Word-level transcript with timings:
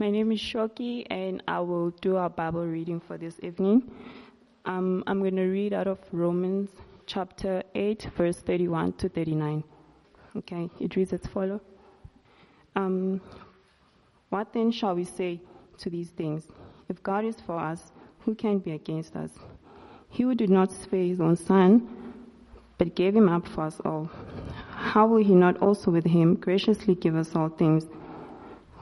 My 0.00 0.08
name 0.10 0.32
is 0.32 0.40
Shoki, 0.40 1.04
and 1.10 1.42
I 1.46 1.60
will 1.60 1.90
do 2.00 2.16
our 2.16 2.30
Bible 2.30 2.64
reading 2.64 3.00
for 3.00 3.18
this 3.18 3.34
evening. 3.42 3.82
Um, 4.64 5.04
I'm 5.06 5.18
going 5.18 5.36
to 5.36 5.44
read 5.44 5.74
out 5.74 5.86
of 5.86 5.98
Romans 6.10 6.70
chapter 7.04 7.62
8, 7.74 8.08
verse 8.16 8.38
31 8.38 8.94
to 8.94 9.10
39. 9.10 9.62
Okay, 10.38 10.70
it 10.80 10.96
reads 10.96 11.12
as 11.12 11.20
follows. 11.26 11.60
Um, 12.76 13.20
what 14.30 14.54
then 14.54 14.72
shall 14.72 14.94
we 14.94 15.04
say 15.04 15.38
to 15.80 15.90
these 15.90 16.08
things? 16.08 16.44
If 16.88 17.02
God 17.02 17.26
is 17.26 17.36
for 17.44 17.60
us, 17.60 17.92
who 18.20 18.34
can 18.34 18.58
be 18.58 18.70
against 18.70 19.16
us? 19.16 19.32
He 20.08 20.22
who 20.22 20.34
did 20.34 20.48
not 20.48 20.72
spare 20.72 21.04
his 21.04 21.20
own 21.20 21.36
son, 21.36 22.14
but 22.78 22.94
gave 22.94 23.14
him 23.14 23.28
up 23.28 23.46
for 23.46 23.64
us 23.64 23.78
all, 23.84 24.10
how 24.70 25.06
will 25.06 25.22
he 25.22 25.34
not 25.34 25.58
also 25.58 25.90
with 25.90 26.06
him 26.06 26.36
graciously 26.36 26.94
give 26.94 27.16
us 27.16 27.36
all 27.36 27.50
things? 27.50 27.84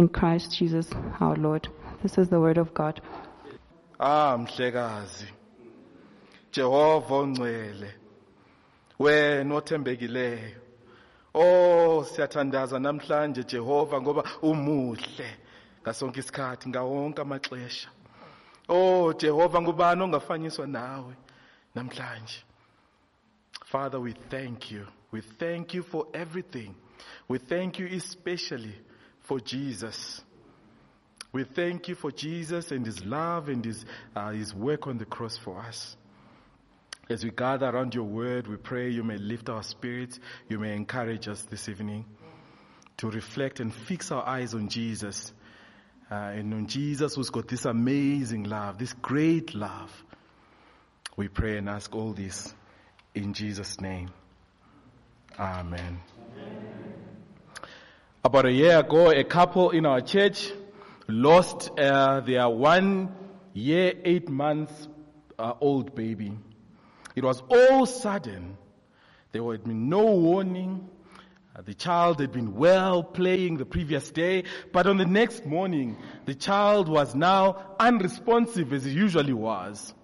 in 0.00 0.08
Christ 0.08 0.56
Jesus 0.56 0.88
our 1.20 1.36
Lord. 1.36 1.68
This 2.02 2.16
is 2.16 2.30
the 2.30 2.40
word 2.40 2.56
of 2.56 2.72
God. 2.72 3.02
Ah 4.00 4.38
mhlekazi 4.38 5.28
Jehova 6.52 7.14
ongcwele 7.14 7.90
wena 8.98 9.54
othembekileyo. 9.54 10.56
Oh 11.34 12.04
siyathandaza 12.04 12.78
namhlanje 12.78 13.44
Jehova 13.44 14.00
ngoba 14.00 14.24
umuhle 14.42 15.30
ngasonke 15.82 16.20
isikhathi 16.20 16.68
ngawonke 16.68 17.20
amaxesha. 17.22 17.88
Oh 18.68 19.12
Jehova 19.12 19.60
ngubani 19.60 20.02
ongafanyiswa 20.02 20.66
nawe 20.66 21.14
namhlanje? 21.74 22.42
Father 23.66 24.00
we 24.00 24.14
thank 24.30 24.72
you. 24.72 24.86
We 25.12 25.20
thank 25.20 25.74
you 25.74 25.82
for 25.82 26.06
everything. 26.14 26.74
We 27.28 27.38
thank 27.38 27.78
you 27.78 27.86
especially 27.86 28.74
for 29.30 29.38
Jesus 29.38 30.20
we 31.32 31.44
thank 31.44 31.88
you 31.88 31.94
for 31.94 32.10
Jesus 32.10 32.72
and 32.72 32.84
his 32.84 33.04
love 33.04 33.48
and 33.48 33.64
his 33.64 33.84
uh, 34.16 34.30
his 34.30 34.52
work 34.52 34.86
on 34.86 34.98
the 34.98 35.10
cross 35.16 35.38
for 35.38 35.58
us 35.60 35.96
as 37.10 37.24
we 37.24 37.30
gather 37.30 37.68
around 37.68 37.92
your 37.92 38.04
word, 38.04 38.46
we 38.46 38.56
pray 38.56 38.88
you 38.88 39.02
may 39.02 39.18
lift 39.18 39.48
our 39.48 39.64
spirits, 39.64 40.20
you 40.48 40.60
may 40.60 40.76
encourage 40.76 41.26
us 41.26 41.42
this 41.42 41.68
evening 41.68 42.04
to 42.98 43.10
reflect 43.10 43.58
and 43.58 43.74
fix 43.74 44.12
our 44.12 44.24
eyes 44.24 44.54
on 44.54 44.68
Jesus. 44.68 45.32
Uh, 46.10 46.14
and 46.14 46.54
on 46.54 46.66
Jesus 46.66 47.16
who's 47.16 47.30
got 47.30 47.48
this 47.48 47.64
amazing 47.64 48.44
love, 48.44 48.78
this 48.78 48.92
great 48.92 49.54
love. 49.54 49.90
We 51.16 51.28
pray 51.28 51.56
and 51.56 51.68
ask 51.68 51.94
all 51.94 52.12
this 52.12 52.54
in 53.14 53.34
Jesus' 53.34 53.80
name. 53.80 54.10
Amen. 55.38 56.00
About 58.22 58.44
a 58.44 58.52
year 58.52 58.78
ago, 58.78 59.10
a 59.10 59.24
couple 59.24 59.70
in 59.70 59.86
our 59.86 60.02
church 60.02 60.52
lost 61.08 61.70
uh, 61.78 62.20
their 62.20 62.50
one 62.50 63.14
year, 63.54 63.94
eight 64.04 64.28
months 64.28 64.88
uh, 65.38 65.54
old 65.58 65.94
baby. 65.94 66.36
It 67.16 67.24
was 67.24 67.42
all 67.48 67.86
sudden. 67.86 68.58
There 69.32 69.50
had 69.50 69.64
been 69.64 69.88
no 69.88 70.04
warning. 70.04 70.86
Uh, 71.56 71.62
the 71.62 71.72
child 71.72 72.20
had 72.20 72.30
been 72.30 72.56
well 72.56 73.02
playing 73.02 73.56
the 73.56 73.64
previous 73.64 74.10
day, 74.10 74.44
but 74.70 74.86
on 74.86 74.98
the 74.98 75.06
next 75.06 75.46
morning, 75.46 75.96
the 76.26 76.34
child 76.34 76.90
was 76.90 77.14
now 77.14 77.74
unresponsive 77.80 78.70
as 78.74 78.84
he 78.84 78.90
usually 78.90 79.32
was. 79.32 79.94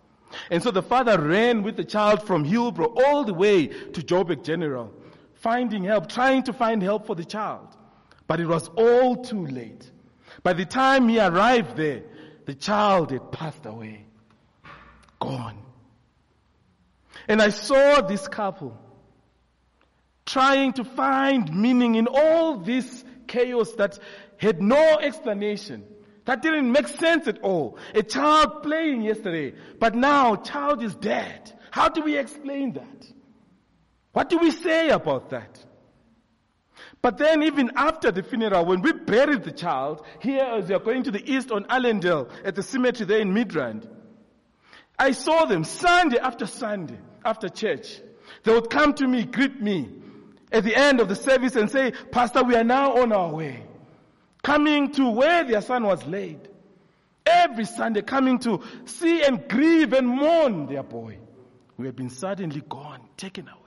And 0.50 0.62
so 0.62 0.70
the 0.70 0.82
father 0.82 1.20
ran 1.20 1.62
with 1.62 1.76
the 1.76 1.84
child 1.84 2.26
from 2.26 2.46
Hillbrow 2.46 2.96
all 2.96 3.24
the 3.24 3.34
way 3.34 3.66
to 3.66 4.00
Joburg 4.00 4.42
General, 4.42 4.90
finding 5.34 5.84
help, 5.84 6.08
trying 6.08 6.44
to 6.44 6.54
find 6.54 6.82
help 6.82 7.06
for 7.06 7.14
the 7.14 7.24
child. 7.24 7.76
But 8.26 8.40
it 8.40 8.46
was 8.46 8.68
all 8.76 9.16
too 9.16 9.46
late. 9.46 9.90
By 10.42 10.52
the 10.52 10.64
time 10.64 11.08
he 11.08 11.20
arrived 11.20 11.76
there, 11.76 12.02
the 12.44 12.54
child 12.54 13.10
had 13.10 13.32
passed 13.32 13.64
away. 13.66 14.06
Gone. 15.20 15.58
And 17.28 17.40
I 17.40 17.50
saw 17.50 18.02
this 18.02 18.28
couple 18.28 18.78
trying 20.24 20.72
to 20.74 20.84
find 20.84 21.54
meaning 21.54 21.94
in 21.94 22.08
all 22.08 22.58
this 22.58 23.04
chaos 23.26 23.72
that 23.74 23.98
had 24.38 24.60
no 24.60 24.98
explanation. 24.98 25.84
That 26.24 26.42
didn't 26.42 26.70
make 26.70 26.88
sense 26.88 27.28
at 27.28 27.40
all. 27.40 27.78
A 27.94 28.02
child 28.02 28.64
playing 28.64 29.02
yesterday, 29.02 29.54
but 29.78 29.94
now 29.94 30.36
child 30.36 30.82
is 30.82 30.94
dead. 30.96 31.52
How 31.70 31.88
do 31.88 32.02
we 32.02 32.16
explain 32.16 32.72
that? 32.72 33.06
What 34.12 34.28
do 34.28 34.38
we 34.38 34.50
say 34.50 34.88
about 34.88 35.30
that? 35.30 35.64
But 37.02 37.18
then 37.18 37.42
even 37.42 37.70
after 37.76 38.10
the 38.10 38.22
funeral, 38.22 38.64
when 38.64 38.82
we 38.82 38.92
buried 38.92 39.44
the 39.44 39.52
child, 39.52 40.04
here 40.20 40.42
as 40.42 40.68
we 40.68 40.74
are 40.74 40.80
going 40.80 41.04
to 41.04 41.10
the 41.10 41.30
east 41.30 41.52
on 41.52 41.66
Allendale 41.70 42.28
at 42.44 42.54
the 42.54 42.62
cemetery 42.62 43.06
there 43.06 43.20
in 43.20 43.32
Midrand, 43.32 43.88
I 44.98 45.12
saw 45.12 45.44
them 45.44 45.64
Sunday 45.64 46.18
after 46.18 46.46
Sunday 46.46 46.98
after 47.24 47.48
church. 47.48 48.00
They 48.44 48.52
would 48.52 48.70
come 48.70 48.94
to 48.94 49.06
me, 49.06 49.24
greet 49.24 49.60
me 49.60 49.88
at 50.52 50.64
the 50.64 50.74
end 50.74 51.00
of 51.00 51.08
the 51.08 51.16
service 51.16 51.56
and 51.56 51.70
say, 51.70 51.92
Pastor, 52.10 52.42
we 52.42 52.56
are 52.56 52.64
now 52.64 52.96
on 52.96 53.12
our 53.12 53.30
way. 53.30 53.62
Coming 54.42 54.92
to 54.92 55.10
where 55.10 55.44
their 55.44 55.60
son 55.60 55.84
was 55.84 56.04
laid. 56.06 56.48
Every 57.24 57.64
Sunday 57.64 58.02
coming 58.02 58.38
to 58.40 58.62
see 58.84 59.22
and 59.24 59.48
grieve 59.48 59.92
and 59.92 60.06
mourn 60.06 60.66
their 60.66 60.84
boy. 60.84 61.18
We 61.76 61.86
have 61.86 61.96
been 61.96 62.10
suddenly 62.10 62.62
gone, 62.68 63.00
taken 63.16 63.48
away. 63.48 63.65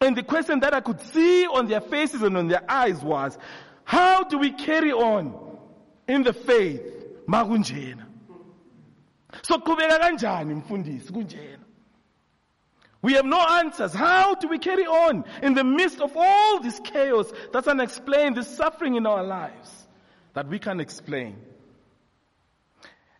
And 0.00 0.16
the 0.16 0.22
question 0.22 0.60
that 0.60 0.74
I 0.74 0.80
could 0.80 1.00
see 1.00 1.46
on 1.46 1.66
their 1.66 1.80
faces 1.80 2.22
and 2.22 2.36
on 2.36 2.48
their 2.48 2.62
eyes 2.70 3.02
was, 3.02 3.36
how 3.84 4.24
do 4.24 4.38
we 4.38 4.52
carry 4.52 4.92
on 4.92 5.58
in 6.06 6.22
the 6.22 6.32
faith? 6.32 6.82
So? 9.42 9.58
We 13.00 13.12
have 13.14 13.24
no 13.24 13.40
answers. 13.40 13.92
How 13.92 14.34
do 14.34 14.48
we 14.48 14.58
carry 14.58 14.84
on 14.84 15.24
in 15.42 15.54
the 15.54 15.64
midst 15.64 16.00
of 16.00 16.16
all 16.16 16.60
this 16.60 16.80
chaos 16.82 17.30
that's 17.52 17.68
unexplained, 17.68 18.36
this 18.36 18.48
suffering 18.48 18.96
in 18.96 19.06
our 19.06 19.22
lives 19.22 19.86
that 20.34 20.48
we 20.48 20.58
can 20.58 20.80
explain? 20.80 21.36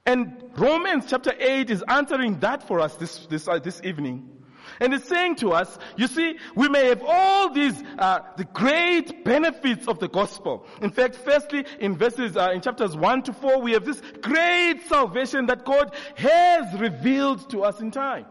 And 0.05 0.43
Romans 0.57 1.05
chapter 1.09 1.33
8 1.39 1.71
is 1.71 1.85
answering 1.87 2.41
that 2.41 2.67
for 2.67 2.81
us 2.81 2.97
this, 2.97 3.27
this, 3.27 3.47
uh, 3.47 3.59
this 3.59 3.81
evening. 3.85 4.38
And 4.81 4.95
it's 4.95 5.09
saying 5.09 5.37
to 5.37 5.53
us, 5.53 5.79
you 5.97 6.07
see, 6.07 6.39
we 6.55 6.69
may 6.69 6.87
have 6.87 7.03
all 7.05 7.53
these, 7.53 7.83
uh, 7.99 8.21
the 8.37 8.45
great 8.45 9.25
benefits 9.25 9.89
of 9.89 9.99
the 9.99 10.09
gospel. 10.09 10.67
In 10.81 10.91
fact, 10.91 11.17
firstly, 11.17 11.65
in 11.81 11.97
verses, 11.97 12.37
uh, 12.37 12.51
in 12.55 12.61
chapters 12.61 12.97
1 12.97 13.23
to 13.25 13.33
4, 13.33 13.61
we 13.61 13.73
have 13.73 13.85
this 13.85 14.01
great 14.21 14.87
salvation 14.89 15.47
that 15.47 15.65
God 15.65 15.95
has 16.17 16.79
revealed 16.79 17.51
to 17.51 17.65
us 17.65 17.81
in 17.81 17.91
time. 17.91 18.27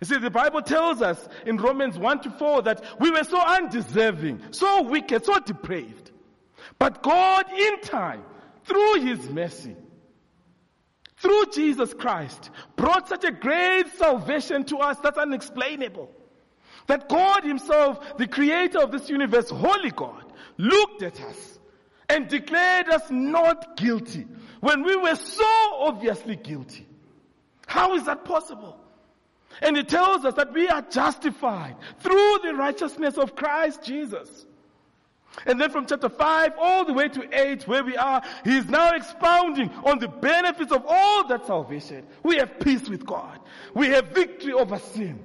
You 0.00 0.06
see, 0.06 0.18
the 0.18 0.30
Bible 0.30 0.62
tells 0.62 1.02
us 1.02 1.28
in 1.44 1.56
Romans 1.56 1.98
1 1.98 2.20
to 2.22 2.30
4 2.30 2.62
that 2.62 2.84
we 3.00 3.10
were 3.10 3.24
so 3.24 3.40
undeserving, 3.40 4.40
so 4.52 4.82
wicked, 4.82 5.24
so 5.24 5.38
depraved. 5.40 6.12
But 6.78 7.02
God 7.02 7.46
in 7.52 7.80
time, 7.80 8.22
through 8.64 9.00
His 9.00 9.28
mercy, 9.28 9.74
through 11.20 11.46
Jesus 11.52 11.94
Christ, 11.94 12.50
brought 12.76 13.08
such 13.08 13.24
a 13.24 13.32
great 13.32 13.88
salvation 13.96 14.64
to 14.64 14.78
us 14.78 14.98
that's 15.00 15.18
unexplainable. 15.18 16.10
That 16.86 17.08
God 17.08 17.44
Himself, 17.44 18.16
the 18.16 18.26
creator 18.26 18.80
of 18.80 18.92
this 18.92 19.08
universe, 19.08 19.50
holy 19.50 19.90
God, 19.90 20.32
looked 20.56 21.02
at 21.02 21.20
us 21.20 21.58
and 22.08 22.28
declared 22.28 22.88
us 22.88 23.10
not 23.10 23.76
guilty 23.76 24.26
when 24.60 24.82
we 24.82 24.96
were 24.96 25.16
so 25.16 25.44
obviously 25.78 26.36
guilty. 26.36 26.86
How 27.66 27.94
is 27.94 28.04
that 28.04 28.24
possible? 28.24 28.78
And 29.60 29.76
it 29.76 29.88
tells 29.88 30.24
us 30.24 30.34
that 30.34 30.52
we 30.52 30.68
are 30.68 30.82
justified 30.82 31.76
through 31.98 32.38
the 32.44 32.54
righteousness 32.54 33.18
of 33.18 33.34
Christ 33.34 33.82
Jesus. 33.82 34.46
And 35.46 35.60
then 35.60 35.70
from 35.70 35.86
chapter 35.86 36.08
5 36.08 36.52
all 36.58 36.84
the 36.84 36.92
way 36.92 37.08
to 37.08 37.28
8 37.32 37.66
where 37.68 37.84
we 37.84 37.96
are, 37.96 38.22
he 38.44 38.56
is 38.56 38.66
now 38.66 38.94
expounding 38.94 39.70
on 39.84 39.98
the 39.98 40.08
benefits 40.08 40.72
of 40.72 40.84
all 40.86 41.26
that 41.28 41.46
salvation. 41.46 42.06
We 42.22 42.36
have 42.36 42.58
peace 42.60 42.88
with 42.88 43.06
God. 43.06 43.38
We 43.74 43.88
have 43.88 44.08
victory 44.08 44.52
over 44.52 44.78
sin. 44.78 45.20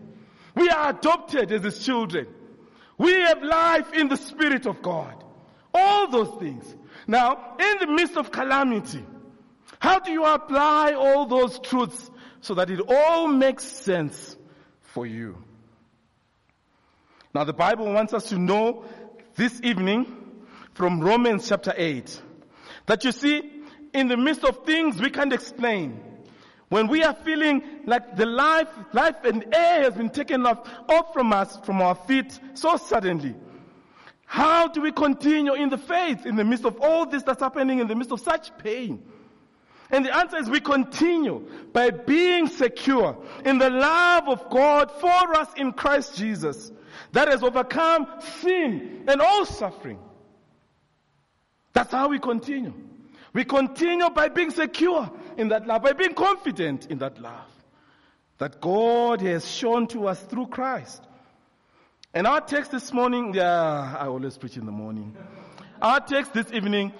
We 0.55 0.69
are 0.69 0.89
adopted 0.89 1.51
as 1.51 1.63
his 1.63 1.83
children. 1.83 2.27
We 2.97 3.11
have 3.11 3.41
life 3.41 3.93
in 3.93 4.07
the 4.07 4.17
Spirit 4.17 4.65
of 4.65 4.81
God. 4.81 5.23
All 5.73 6.07
those 6.09 6.39
things. 6.39 6.75
Now, 7.07 7.55
in 7.59 7.77
the 7.79 7.87
midst 7.87 8.17
of 8.17 8.31
calamity, 8.31 9.03
how 9.79 9.99
do 9.99 10.11
you 10.11 10.23
apply 10.23 10.93
all 10.93 11.25
those 11.25 11.59
truths 11.59 12.11
so 12.41 12.53
that 12.53 12.69
it 12.69 12.79
all 12.87 13.27
makes 13.27 13.63
sense 13.63 14.37
for 14.81 15.05
you? 15.05 15.43
Now, 17.33 17.43
the 17.43 17.53
Bible 17.53 17.91
wants 17.91 18.13
us 18.13 18.29
to 18.29 18.37
know 18.37 18.85
this 19.35 19.59
evening 19.63 20.05
from 20.73 20.99
Romans 21.01 21.47
chapter 21.47 21.73
8 21.75 22.21
that 22.85 23.03
you 23.03 23.11
see, 23.11 23.49
in 23.93 24.07
the 24.07 24.17
midst 24.17 24.43
of 24.43 24.65
things 24.65 25.01
we 25.01 25.09
can't 25.09 25.33
explain, 25.33 25.99
when 26.69 26.87
we 26.87 27.03
are 27.03 27.13
feeling 27.13 27.63
like 27.85 28.15
the 28.15 28.25
life, 28.25 28.67
life 28.93 29.23
and 29.23 29.53
air 29.53 29.83
has 29.83 29.93
been 29.93 30.09
taken 30.09 30.45
off, 30.45 30.67
off 30.89 31.13
from 31.13 31.31
us, 31.33 31.57
from 31.63 31.81
our 31.81 31.95
feet 31.95 32.39
so 32.53 32.77
suddenly, 32.77 33.35
how 34.25 34.67
do 34.67 34.81
we 34.81 34.91
continue 34.91 35.53
in 35.53 35.69
the 35.69 35.77
faith 35.77 36.25
in 36.25 36.35
the 36.35 36.43
midst 36.43 36.65
of 36.65 36.79
all 36.81 37.05
this 37.05 37.23
that's 37.23 37.41
happening 37.41 37.79
in 37.79 37.87
the 37.87 37.95
midst 37.95 38.11
of 38.11 38.19
such 38.19 38.55
pain? 38.57 39.03
And 39.91 40.05
the 40.05 40.15
answer 40.15 40.37
is 40.37 40.49
we 40.49 40.59
continue 40.59 41.47
by 41.71 41.91
being 41.91 42.47
secure 42.47 43.17
in 43.45 43.59
the 43.59 43.69
love 43.69 44.27
of 44.27 44.49
God 44.49 44.91
for 44.91 45.35
us 45.35 45.49
in 45.55 45.71
Christ 45.73 46.15
Jesus 46.15 46.71
that 47.13 47.29
has 47.29 47.41
overcome 47.41 48.07
sin 48.41 49.05
and 49.07 49.21
all 49.21 49.45
suffering. 49.45 49.99
That's 51.71 51.91
how 51.91 52.09
we 52.09 52.19
continue. 52.19 52.73
We 53.33 53.45
continue 53.45 54.09
by 54.09 54.29
being 54.29 54.51
secure 54.51 55.09
in 55.37 55.47
that 55.49 55.65
love, 55.65 55.83
by 55.83 55.93
being 55.93 56.13
confident 56.13 56.87
in 56.87 56.99
that 56.99 57.19
love 57.19 57.49
that 58.39 58.59
God 58.59 59.21
has 59.21 59.49
shown 59.49 59.87
to 59.87 60.07
us 60.07 60.21
through 60.23 60.47
Christ. 60.47 61.03
And 62.13 62.27
our 62.27 62.41
text 62.41 62.71
this 62.71 62.91
morning, 62.91 63.33
yeah, 63.33 63.95
I 63.97 64.07
always 64.07 64.37
preach 64.37 64.57
in 64.57 64.65
the 64.65 64.71
morning. 64.71 65.15
Our 65.81 65.99
text 65.99 66.33
this 66.33 66.51
evening 66.51 66.93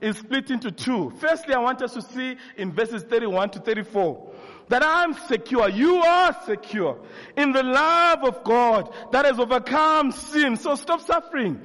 is 0.00 0.18
split 0.18 0.50
into 0.50 0.70
two. 0.70 1.12
Firstly, 1.20 1.54
I 1.54 1.58
want 1.58 1.82
us 1.82 1.94
to 1.94 2.02
see 2.02 2.36
in 2.56 2.72
verses 2.72 3.02
31 3.02 3.50
to 3.50 3.60
34 3.60 4.32
that 4.68 4.82
I'm 4.84 5.14
secure. 5.14 5.68
You 5.68 5.96
are 5.96 6.36
secure 6.44 6.98
in 7.36 7.52
the 7.52 7.62
love 7.62 8.24
of 8.24 8.44
God 8.44 8.92
that 9.12 9.24
has 9.24 9.38
overcome 9.38 10.12
sin. 10.12 10.56
So 10.56 10.74
stop 10.74 11.00
suffering. 11.00 11.60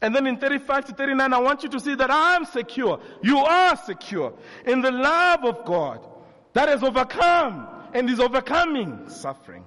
And 0.00 0.14
then 0.14 0.26
in 0.26 0.36
35 0.36 0.86
to 0.86 0.92
39, 0.92 1.32
I 1.32 1.38
want 1.38 1.62
you 1.62 1.68
to 1.70 1.80
see 1.80 1.94
that 1.94 2.10
I'm 2.10 2.44
secure. 2.44 3.00
You 3.22 3.38
are 3.38 3.76
secure 3.76 4.34
in 4.66 4.82
the 4.82 4.92
love 4.92 5.44
of 5.44 5.64
God 5.64 6.06
that 6.52 6.68
has 6.68 6.82
overcome 6.82 7.68
and 7.94 8.10
is 8.10 8.20
overcoming 8.20 9.08
suffering. 9.08 9.64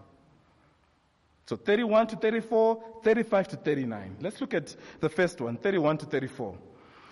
So 1.47 1.55
31 1.55 2.07
to 2.07 2.15
34, 2.17 2.83
35 3.03 3.47
to 3.49 3.55
39. 3.55 4.17
Let's 4.21 4.41
look 4.41 4.53
at 4.53 4.75
the 4.99 5.09
first 5.09 5.39
one, 5.39 5.57
31 5.57 5.99
to 5.99 6.05
34. 6.05 6.57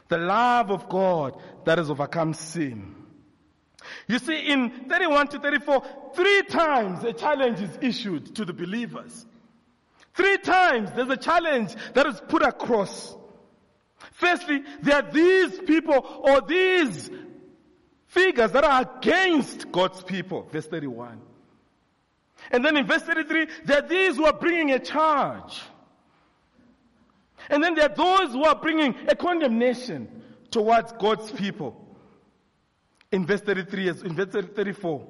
The 0.10 0.18
love 0.18 0.72
of 0.72 0.88
God 0.90 1.42
that 1.64 1.78
has 1.78 1.90
overcome 1.90 2.34
sin. 2.34 3.05
You 4.08 4.20
see, 4.20 4.38
in 4.38 4.90
31 4.90 5.28
to 5.30 5.40
34, 5.40 5.86
three 6.16 6.44
times 6.44 7.04
a 7.04 7.14
challenge 7.14 7.62
is 7.62 7.78
issued 7.82 8.36
to 8.36 8.46
the 8.46 8.54
believers. 8.54 9.26
Three 10.14 10.38
times 10.38 10.92
there's 10.96 11.10
a 11.10 11.18
challenge 11.18 11.76
that 11.94 12.06
is 12.06 12.22
put 12.28 12.42
across. 12.42 13.16
Firstly, 14.14 14.64
there 14.82 14.96
are 14.96 15.12
these 15.12 15.60
people 15.60 16.06
or 16.24 16.42
these 16.42 17.10
figures 18.08 18.52
that 18.52 18.64
are 18.64 18.82
against 18.98 19.72
God's 19.72 20.02
people. 20.04 20.48
Verse 20.52 20.68
31. 20.68 21.20
And 22.52 22.64
then 22.64 22.78
in 22.78 22.86
verse 22.86 23.02
33, 23.02 23.48
there 23.66 23.80
are 23.80 23.88
these 23.88 24.16
who 24.16 24.26
are 24.26 24.34
bringing 24.34 24.72
a 24.72 24.80
charge. 24.80 25.62
And 27.50 27.64
then 27.64 27.76
there 27.76 27.90
are 27.90 27.96
those 27.96 28.32
who 28.32 28.46
are 28.46 28.56
bringing 28.56 28.96
a 29.08 29.16
condemnation 29.16 30.24
towards 30.50 30.94
God's 30.94 31.32
people. 31.32 31.85
In 33.12 33.25
verse 33.25 33.42
33, 33.42 33.90
in 33.90 34.16
verse 34.16 34.46
34. 34.56 35.07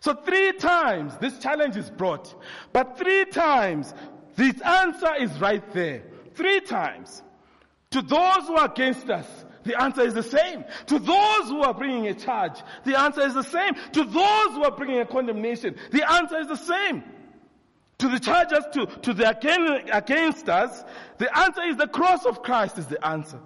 So 0.00 0.14
three 0.14 0.52
times 0.52 1.16
this 1.18 1.38
challenge 1.38 1.76
is 1.76 1.90
brought, 1.90 2.34
but 2.72 2.98
three 2.98 3.26
times 3.26 3.92
this 4.36 4.60
answer 4.62 5.14
is 5.18 5.30
right 5.40 5.62
there. 5.72 6.02
Three 6.34 6.60
times. 6.60 7.22
To 7.90 8.00
those 8.00 8.46
who 8.46 8.54
are 8.54 8.70
against 8.70 9.10
us, 9.10 9.26
the 9.64 9.80
answer 9.80 10.02
is 10.02 10.14
the 10.14 10.22
same. 10.22 10.64
To 10.86 10.98
those 10.98 11.48
who 11.48 11.62
are 11.62 11.74
bringing 11.74 12.06
a 12.06 12.14
charge, 12.14 12.62
the 12.84 12.98
answer 12.98 13.22
is 13.22 13.34
the 13.34 13.42
same. 13.42 13.74
To 13.92 14.04
those 14.04 14.54
who 14.54 14.64
are 14.64 14.70
bringing 14.70 15.00
a 15.00 15.06
condemnation, 15.06 15.76
the 15.90 16.10
answer 16.10 16.38
is 16.38 16.48
the 16.48 16.56
same. 16.56 17.02
To 17.98 18.08
the 18.08 18.18
charges, 18.18 18.64
to, 18.72 18.86
to 18.86 19.12
the 19.12 19.28
against 19.92 20.48
us, 20.48 20.84
the 21.18 21.38
answer 21.38 21.62
is 21.64 21.76
the 21.76 21.88
cross 21.88 22.24
of 22.24 22.42
Christ 22.42 22.78
is 22.78 22.86
the 22.86 23.04
answer. 23.06 23.38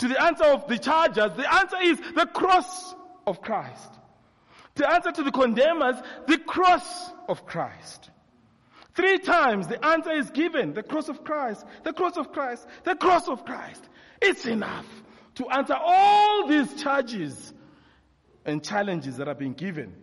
To 0.00 0.08
the 0.08 0.22
answer 0.22 0.44
of 0.44 0.66
the 0.66 0.78
charges, 0.78 1.32
the 1.36 1.54
answer 1.54 1.76
is 1.82 2.00
the 2.14 2.24
cross 2.24 2.94
of 3.26 3.42
Christ. 3.42 3.92
The 4.74 4.90
answer 4.90 5.12
to 5.12 5.22
the 5.22 5.30
condemners, 5.30 5.96
the 6.26 6.38
cross 6.38 7.10
of 7.28 7.44
Christ. 7.44 8.08
Three 8.94 9.18
times 9.18 9.66
the 9.66 9.84
answer 9.84 10.12
is 10.12 10.30
given, 10.30 10.72
the 10.72 10.82
cross 10.82 11.10
of 11.10 11.22
Christ, 11.22 11.66
the 11.84 11.92
cross 11.92 12.16
of 12.16 12.32
Christ, 12.32 12.66
the 12.84 12.96
cross 12.96 13.28
of 13.28 13.44
Christ. 13.44 13.86
It's 14.22 14.46
enough 14.46 14.86
to 15.34 15.46
answer 15.50 15.76
all 15.78 16.46
these 16.46 16.82
charges 16.82 17.52
and 18.46 18.64
challenges 18.64 19.18
that 19.18 19.28
are 19.28 19.34
being 19.34 19.52
given. 19.52 19.94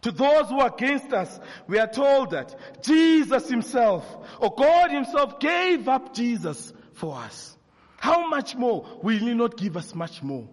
To 0.00 0.12
those 0.12 0.48
who 0.48 0.60
are 0.60 0.72
against 0.74 1.12
us, 1.12 1.38
we 1.66 1.78
are 1.78 1.88
told 1.88 2.30
that 2.30 2.82
Jesus 2.82 3.50
himself, 3.50 4.06
or 4.38 4.54
God 4.54 4.90
himself 4.90 5.40
gave 5.40 5.88
up 5.88 6.14
Jesus 6.14 6.72
for 6.94 7.16
us. 7.16 7.53
How 8.04 8.28
much 8.28 8.54
more 8.54 8.86
will 9.02 9.16
he 9.16 9.32
not 9.32 9.56
give 9.56 9.78
us 9.78 9.94
much 9.94 10.22
more? 10.22 10.46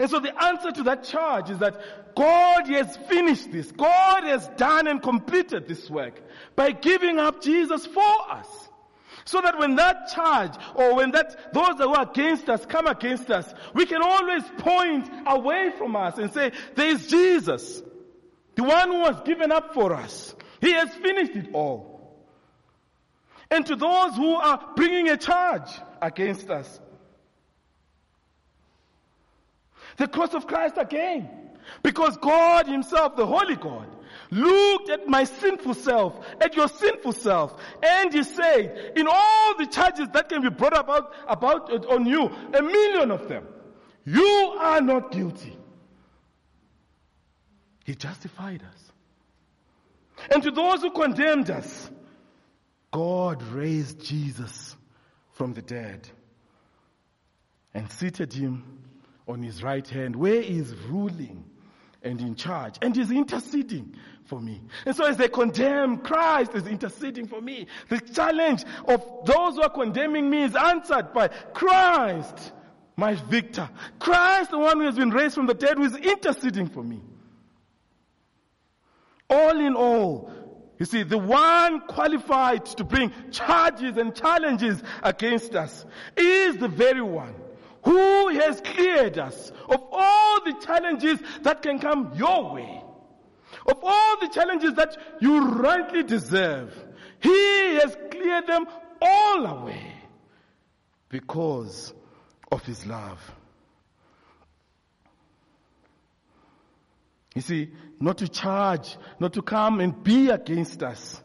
And 0.00 0.08
so 0.08 0.20
the 0.20 0.32
answer 0.42 0.72
to 0.72 0.84
that 0.84 1.04
charge 1.04 1.50
is 1.50 1.58
that 1.58 2.14
God 2.16 2.66
has 2.68 2.96
finished 2.96 3.52
this. 3.52 3.70
God 3.72 4.24
has 4.24 4.48
done 4.56 4.86
and 4.86 5.02
completed 5.02 5.68
this 5.68 5.90
work 5.90 6.18
by 6.56 6.70
giving 6.70 7.18
up 7.18 7.42
Jesus 7.42 7.84
for 7.84 8.30
us. 8.30 8.48
So 9.26 9.42
that 9.42 9.58
when 9.58 9.76
that 9.76 10.08
charge 10.14 10.54
or 10.76 10.94
when 10.94 11.10
that, 11.10 11.52
those 11.52 11.76
that 11.76 11.90
were 11.90 12.08
against 12.10 12.48
us 12.48 12.64
come 12.64 12.86
against 12.86 13.30
us, 13.30 13.52
we 13.74 13.84
can 13.84 14.00
always 14.00 14.44
point 14.56 15.10
away 15.26 15.72
from 15.76 15.94
us 15.94 16.16
and 16.16 16.32
say, 16.32 16.52
there 16.74 16.88
is 16.88 17.06
Jesus. 17.06 17.82
The 18.54 18.64
one 18.64 18.88
who 18.88 19.00
was 19.00 19.20
given 19.26 19.52
up 19.52 19.74
for 19.74 19.92
us. 19.92 20.34
He 20.62 20.72
has 20.72 20.88
finished 20.94 21.36
it 21.36 21.50
all. 21.52 21.87
And 23.50 23.64
to 23.66 23.76
those 23.76 24.14
who 24.14 24.34
are 24.34 24.72
bringing 24.76 25.08
a 25.08 25.16
charge 25.16 25.70
against 26.02 26.50
us, 26.50 26.80
the 29.96 30.06
cross 30.06 30.34
of 30.34 30.46
Christ 30.46 30.74
again. 30.78 31.28
Because 31.82 32.16
God 32.16 32.66
himself, 32.66 33.16
the 33.16 33.26
Holy 33.26 33.56
God, 33.56 33.86
looked 34.30 34.88
at 34.88 35.06
my 35.06 35.24
sinful 35.24 35.74
self, 35.74 36.18
at 36.40 36.56
your 36.56 36.68
sinful 36.68 37.12
self, 37.12 37.60
and 37.82 38.12
he 38.12 38.22
said, 38.22 38.92
in 38.96 39.06
all 39.06 39.56
the 39.58 39.66
charges 39.66 40.08
that 40.12 40.28
can 40.28 40.40
be 40.40 40.48
brought 40.48 40.78
about, 40.78 41.12
about 41.26 41.86
on 41.86 42.06
you, 42.06 42.30
a 42.54 42.62
million 42.62 43.10
of 43.10 43.28
them, 43.28 43.46
you 44.04 44.56
are 44.58 44.80
not 44.80 45.12
guilty. 45.12 45.58
He 47.84 47.94
justified 47.94 48.62
us. 48.62 48.92
And 50.30 50.42
to 50.42 50.50
those 50.50 50.80
who 50.80 50.90
condemned 50.90 51.50
us, 51.50 51.90
God 52.90 53.42
raised 53.42 54.04
Jesus 54.04 54.76
from 55.32 55.54
the 55.54 55.62
dead 55.62 56.08
and 57.74 57.90
seated 57.92 58.32
him 58.32 58.78
on 59.26 59.42
his 59.42 59.62
right 59.62 59.86
hand 59.86 60.16
where 60.16 60.40
he 60.40 60.58
is 60.58 60.74
ruling 60.88 61.44
and 62.02 62.20
in 62.20 62.34
charge 62.34 62.76
and 62.80 62.96
is 62.96 63.10
interceding 63.10 63.94
for 64.24 64.40
me. 64.40 64.60
And 64.86 64.96
so 64.96 65.04
as 65.04 65.16
they 65.16 65.28
condemn, 65.28 65.98
Christ 65.98 66.54
is 66.54 66.66
interceding 66.66 67.26
for 67.26 67.40
me. 67.40 67.66
The 67.88 68.00
challenge 68.00 68.64
of 68.86 69.04
those 69.24 69.54
who 69.56 69.62
are 69.62 69.68
condemning 69.68 70.30
me 70.30 70.44
is 70.44 70.54
answered 70.54 71.12
by 71.12 71.28
Christ, 71.28 72.52
my 72.96 73.14
victor. 73.14 73.68
Christ, 73.98 74.50
the 74.50 74.58
one 74.58 74.78
who 74.78 74.86
has 74.86 74.96
been 74.96 75.10
raised 75.10 75.34
from 75.34 75.46
the 75.46 75.54
dead, 75.54 75.76
who 75.76 75.84
is 75.84 75.96
interceding 75.96 76.68
for 76.68 76.82
me. 76.82 77.00
All 79.30 79.58
in 79.60 79.74
all, 79.74 80.30
You 80.78 80.86
see, 80.86 81.02
the 81.02 81.18
one 81.18 81.80
qualified 81.80 82.66
to 82.66 82.84
bring 82.84 83.12
charges 83.32 83.96
and 83.96 84.14
challenges 84.14 84.80
against 85.02 85.54
us 85.56 85.84
is 86.16 86.56
the 86.56 86.68
very 86.68 87.02
one 87.02 87.34
who 87.84 88.28
has 88.28 88.60
cleared 88.60 89.18
us 89.18 89.50
of 89.68 89.82
all 89.90 90.44
the 90.44 90.54
challenges 90.64 91.18
that 91.42 91.62
can 91.62 91.78
come 91.80 92.12
your 92.14 92.54
way, 92.54 92.82
of 93.66 93.78
all 93.82 94.20
the 94.20 94.28
challenges 94.28 94.74
that 94.74 94.96
you 95.20 95.48
rightly 95.48 96.04
deserve. 96.04 96.72
He 97.20 97.74
has 97.74 97.96
cleared 98.10 98.46
them 98.46 98.66
all 99.02 99.46
away 99.46 99.94
because 101.08 101.92
of 102.52 102.64
his 102.64 102.86
love. 102.86 103.20
You 107.38 107.42
see, 107.42 107.70
not 108.00 108.18
to 108.18 108.26
charge, 108.26 108.96
not 109.20 109.34
to 109.34 109.42
come 109.42 109.78
and 109.78 110.02
be 110.02 110.28
against 110.28 110.82
us, 110.82 111.22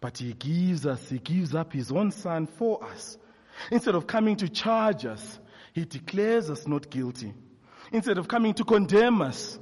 but 0.00 0.16
he 0.18 0.32
gives 0.32 0.86
us, 0.86 1.08
he 1.08 1.18
gives 1.18 1.52
up 1.52 1.72
his 1.72 1.90
own 1.90 2.12
son 2.12 2.46
for 2.46 2.84
us. 2.84 3.18
Instead 3.72 3.96
of 3.96 4.06
coming 4.06 4.36
to 4.36 4.48
charge 4.48 5.04
us, 5.04 5.40
he 5.72 5.84
declares 5.84 6.48
us 6.48 6.68
not 6.68 6.88
guilty. 6.90 7.34
Instead 7.90 8.18
of 8.18 8.28
coming 8.28 8.54
to 8.54 8.62
condemn 8.62 9.20
us, 9.20 9.58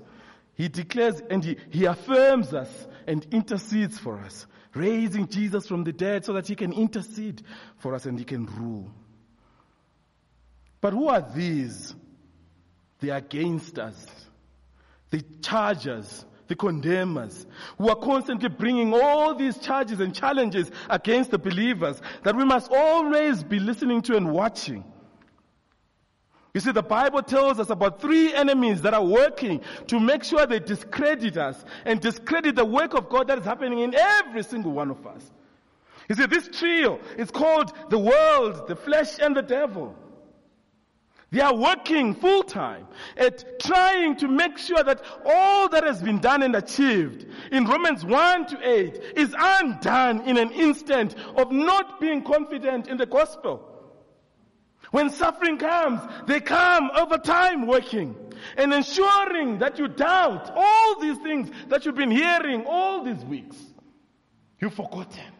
he 0.52 0.68
declares 0.68 1.22
and 1.30 1.42
he, 1.42 1.56
he 1.70 1.86
affirms 1.86 2.52
us 2.52 2.86
and 3.06 3.26
intercedes 3.30 3.98
for 3.98 4.18
us, 4.18 4.46
raising 4.74 5.26
Jesus 5.26 5.66
from 5.66 5.82
the 5.82 5.94
dead 5.94 6.26
so 6.26 6.34
that 6.34 6.46
he 6.46 6.56
can 6.56 6.74
intercede 6.74 7.40
for 7.78 7.94
us 7.94 8.04
and 8.04 8.18
he 8.18 8.26
can 8.26 8.44
rule. 8.44 8.90
But 10.82 10.92
who 10.92 11.08
are 11.08 11.26
these? 11.34 11.94
They 13.00 13.08
are 13.08 13.16
against 13.16 13.78
us. 13.78 14.25
The 15.10 15.22
chargers, 15.42 16.24
the 16.48 16.56
condemners, 16.56 17.46
who 17.78 17.88
are 17.88 17.96
constantly 17.96 18.48
bringing 18.48 18.94
all 18.94 19.34
these 19.34 19.58
charges 19.58 20.00
and 20.00 20.14
challenges 20.14 20.70
against 20.88 21.30
the 21.30 21.38
believers 21.38 22.00
that 22.22 22.36
we 22.36 22.44
must 22.44 22.70
always 22.72 23.42
be 23.42 23.58
listening 23.58 24.02
to 24.02 24.16
and 24.16 24.32
watching. 24.32 24.84
You 26.54 26.60
see, 26.60 26.72
the 26.72 26.82
Bible 26.82 27.22
tells 27.22 27.60
us 27.60 27.68
about 27.68 28.00
three 28.00 28.32
enemies 28.32 28.80
that 28.80 28.94
are 28.94 29.04
working 29.04 29.60
to 29.88 30.00
make 30.00 30.24
sure 30.24 30.46
they 30.46 30.58
discredit 30.58 31.36
us 31.36 31.62
and 31.84 32.00
discredit 32.00 32.56
the 32.56 32.64
work 32.64 32.94
of 32.94 33.10
God 33.10 33.28
that 33.28 33.38
is 33.38 33.44
happening 33.44 33.80
in 33.80 33.94
every 33.94 34.42
single 34.42 34.72
one 34.72 34.90
of 34.90 35.06
us. 35.06 35.30
You 36.08 36.14
see, 36.14 36.24
this 36.24 36.48
trio 36.48 36.98
is 37.18 37.30
called 37.30 37.72
the 37.90 37.98
world, 37.98 38.68
the 38.68 38.76
flesh, 38.76 39.18
and 39.18 39.36
the 39.36 39.42
devil. 39.42 39.94
They 41.36 41.42
are 41.42 41.54
working 41.54 42.14
full 42.14 42.44
time 42.44 42.86
at 43.14 43.60
trying 43.60 44.16
to 44.16 44.26
make 44.26 44.56
sure 44.56 44.82
that 44.82 45.02
all 45.26 45.68
that 45.68 45.84
has 45.84 46.02
been 46.02 46.18
done 46.18 46.42
and 46.42 46.56
achieved 46.56 47.26
in 47.52 47.66
Romans 47.66 48.06
1 48.06 48.46
to 48.46 48.58
8 48.66 49.02
is 49.16 49.34
undone 49.38 50.22
in 50.22 50.38
an 50.38 50.50
instant 50.52 51.14
of 51.36 51.52
not 51.52 52.00
being 52.00 52.22
confident 52.22 52.88
in 52.88 52.96
the 52.96 53.04
gospel. 53.04 53.68
When 54.92 55.10
suffering 55.10 55.58
comes, 55.58 56.00
they 56.26 56.40
come 56.40 56.90
over 56.96 57.18
time 57.18 57.66
working 57.66 58.16
and 58.56 58.72
ensuring 58.72 59.58
that 59.58 59.78
you 59.78 59.88
doubt 59.88 60.50
all 60.56 61.00
these 61.00 61.18
things 61.18 61.50
that 61.68 61.84
you've 61.84 61.96
been 61.96 62.10
hearing 62.10 62.64
all 62.64 63.04
these 63.04 63.22
weeks. 63.26 63.58
You've 64.58 64.72
forgotten. 64.72 65.35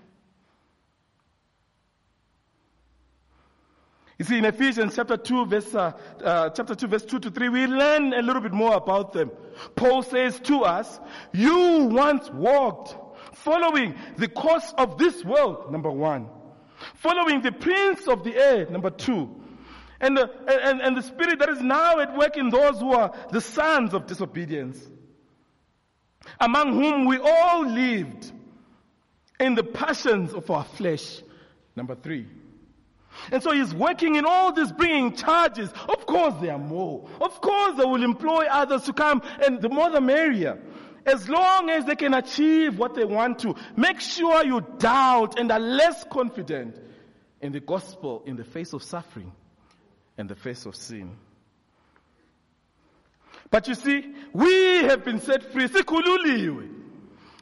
You 4.19 4.25
see, 4.25 4.39
in 4.39 4.47
Ephesians 4.47 4.97
chapter 4.97 5.19
2, 5.19 5.47
verse, 5.47 5.75
uh, 5.75 5.93
uh, 6.25 6.49
chapter 6.51 6.75
2, 6.75 6.87
verse 6.87 7.05
2 7.05 7.19
to 7.19 7.31
3, 7.31 7.49
we 7.51 7.67
learn 7.67 8.15
a 8.15 8.23
little 8.23 8.41
bit 8.41 8.53
more 8.53 8.75
about 8.75 9.13
them. 9.13 9.31
Paul 9.75 10.03
says 10.03 10.41
to 10.41 10.63
us, 10.65 11.01
you 11.33 11.89
once 11.93 12.31
walked 12.31 12.97
following 13.35 13.95
the 14.17 14.29
course 14.29 14.73
of 14.79 14.97
this 14.97 15.23
world, 15.23 15.71
number 15.71 15.91
one. 15.91 16.29
Following 16.95 17.43
the 17.43 17.53
prince 17.53 18.09
of 18.09 18.25
the 18.25 18.37
air, 18.37 18.67
number 18.71 18.91
two. 18.91 19.35
And 20.01 20.19
and, 20.19 20.81
and 20.81 20.97
the 20.97 21.03
spirit 21.03 21.39
that 21.39 21.49
is 21.49 21.61
now 21.61 22.01
at 22.01 22.17
work 22.17 22.37
in 22.37 22.51
those 22.51 22.81
who 22.81 22.93
are 22.93 23.15
the 23.31 23.41
sons 23.41 23.95
of 23.95 24.07
disobedience. 24.07 24.79
Among 26.41 26.73
whom 26.73 27.07
we 27.07 27.19
all 27.19 27.67
lived 27.67 28.31
in 29.39 29.55
the 29.55 29.63
passions 29.65 30.33
of 30.33 30.51
our 30.51 30.65
flesh. 30.65 31.23
Number 31.75 31.95
three. 31.95 32.27
And 33.33 33.43
so 33.43 33.53
he's 33.53 33.75
working 33.75 34.17
in 34.17 34.25
all 34.25 34.53
this, 34.53 34.71
bringing 34.73 35.15
charges. 35.15 35.71
Of 35.89 36.07
course 36.07 36.35
there 36.41 36.53
are 36.53 36.59
more. 36.59 37.09
Of 37.21 37.41
course 37.41 37.77
they 37.77 37.85
will 37.85 38.03
employ 38.05 38.47
others 38.51 38.85
to 38.85 38.93
come, 38.93 39.23
and 39.45 39.61
the 39.61 39.69
more 39.69 39.91
the 39.91 40.01
merrier. 40.01 40.61
As 41.05 41.29
long 41.29 41.71
as 41.71 41.85
they 41.85 41.95
can 41.95 42.15
achieve 42.15 42.79
what 42.79 42.95
they 42.95 43.05
want 43.05 43.39
to, 43.41 43.55
make 43.77 44.01
sure 44.01 44.45
you 44.45 44.61
doubt 44.79 45.39
and 45.39 45.53
are 45.53 45.61
less 45.61 46.05
confident 46.11 46.77
in 47.41 47.53
the 47.53 47.61
gospel 47.61 48.23
in 48.27 48.37
the 48.37 48.45
face 48.45 48.73
of 48.73 48.83
suffering 48.83 49.31
and 50.19 50.29
the 50.29 50.35
face 50.35 50.67
of 50.67 50.75
sin. 50.75 51.17
But 53.51 53.69
you 53.69 53.75
see, 53.75 54.15
we 54.33 54.79
have 54.85 55.05
been 55.05 55.21
set 55.21 55.53
free. 55.53 55.69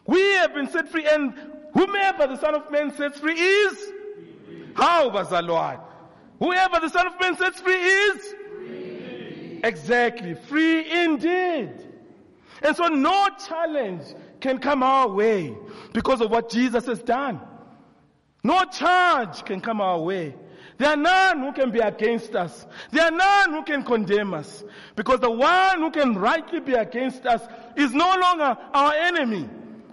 We 0.07 0.23
have 0.35 0.55
been 0.55 0.69
set 0.69 0.89
free, 0.91 1.07
and 1.07 1.33
whomever 1.73 2.27
the 2.27 2.37
Son 2.37 2.55
of 2.55 2.71
Man 2.71 2.95
sets 2.95 3.19
free 3.19 3.41
is 3.41 3.93
how, 4.75 5.11
Bazalwan? 5.11 5.81
Whoever 6.39 6.81
the 6.81 6.89
Son 6.89 7.07
of 7.07 7.21
Man 7.21 7.37
sets 7.37 7.61
free 7.61 7.75
is? 7.75 8.35
Free. 8.57 9.61
Exactly. 9.63 10.35
Free 10.35 10.91
indeed. 10.91 11.73
And 12.63 12.77
so 12.77 12.89
no 12.89 13.29
challenge 13.47 14.03
can 14.41 14.59
come 14.59 14.83
our 14.83 15.09
way 15.09 15.55
because 15.93 16.21
of 16.21 16.31
what 16.31 16.51
Jesus 16.51 16.87
has 16.87 17.03
done. 17.03 17.41
No 18.43 18.65
charge 18.65 19.45
can 19.45 19.61
come 19.61 19.81
our 19.81 20.01
way. 20.01 20.35
There 20.77 20.91
are 20.91 20.97
none 20.97 21.41
who 21.41 21.53
can 21.53 21.71
be 21.71 21.79
against 21.79 22.35
us. 22.35 22.67
There 22.91 23.05
are 23.05 23.11
none 23.11 23.53
who 23.53 23.63
can 23.63 23.85
condemn 23.85 24.35
us. 24.35 24.65
Because 24.97 25.21
the 25.21 25.31
one 25.31 25.79
who 25.79 25.91
can 25.91 26.15
rightly 26.15 26.61
be 26.61 26.75
against 26.75 27.25
us 27.27 27.43
is 27.77 27.93
no 27.93 28.17
longer 28.17 28.57
our 28.75 28.93
enemy. 28.93 29.49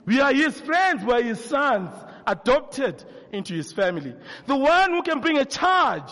We 0.05 0.19
are 0.19 0.33
his 0.33 0.59
friends, 0.59 1.05
we 1.05 1.13
are 1.13 1.21
his 1.21 1.43
sons, 1.43 1.91
adopted 2.25 3.05
into 3.31 3.53
his 3.53 3.71
family. 3.71 4.13
The 4.45 4.55
one 4.55 4.91
who 4.91 5.01
can 5.01 5.19
bring 5.19 5.37
a 5.37 5.45
charge 5.45 6.11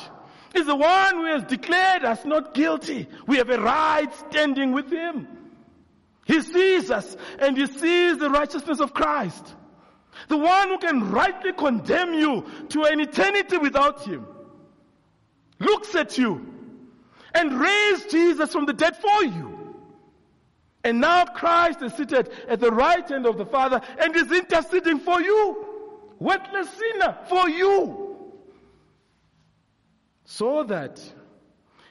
is 0.55 0.65
the 0.65 0.75
one 0.75 1.15
who 1.15 1.25
has 1.25 1.43
declared 1.43 2.03
us 2.03 2.25
not 2.25 2.53
guilty. 2.53 3.07
We 3.27 3.37
have 3.37 3.49
a 3.49 3.61
right 3.61 4.13
standing 4.29 4.71
with 4.71 4.91
him. 4.91 5.27
He 6.25 6.41
sees 6.41 6.91
us 6.91 7.17
and 7.39 7.57
he 7.57 7.67
sees 7.67 8.17
the 8.17 8.29
righteousness 8.29 8.79
of 8.79 8.93
Christ. 8.93 9.55
The 10.27 10.37
one 10.37 10.69
who 10.69 10.77
can 10.77 11.11
rightly 11.11 11.53
condemn 11.53 12.13
you 12.13 12.45
to 12.69 12.83
an 12.83 12.99
eternity 12.99 13.57
without 13.57 14.03
him 14.03 14.25
looks 15.59 15.95
at 15.95 16.17
you 16.17 16.45
and 17.33 17.59
raised 17.59 18.09
Jesus 18.09 18.51
from 18.51 18.65
the 18.65 18.73
dead 18.73 18.95
for 18.97 19.23
you. 19.23 19.75
And 20.83 21.01
now 21.01 21.25
Christ 21.25 21.81
is 21.81 21.93
seated 21.93 22.31
at 22.47 22.59
the 22.59 22.71
right 22.71 23.07
hand 23.07 23.25
of 23.25 23.37
the 23.37 23.45
Father 23.45 23.81
and 23.99 24.15
is 24.15 24.31
interceding 24.31 24.99
for 24.99 25.21
you 25.21 25.68
worthless 26.19 26.69
sinner 26.69 27.17
for 27.27 27.49
you. 27.49 28.05
So 30.25 30.63
that 30.63 31.01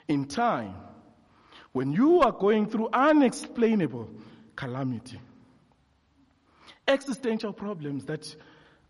in 0.07 0.27
time, 0.27 0.75
when 1.73 1.93
you 1.93 2.21
are 2.21 2.33
going 2.33 2.69
through 2.69 2.89
unexplainable 2.93 4.09
calamity, 4.57 5.21
existential 6.87 7.53
problems 7.53 8.05
that 8.07 8.35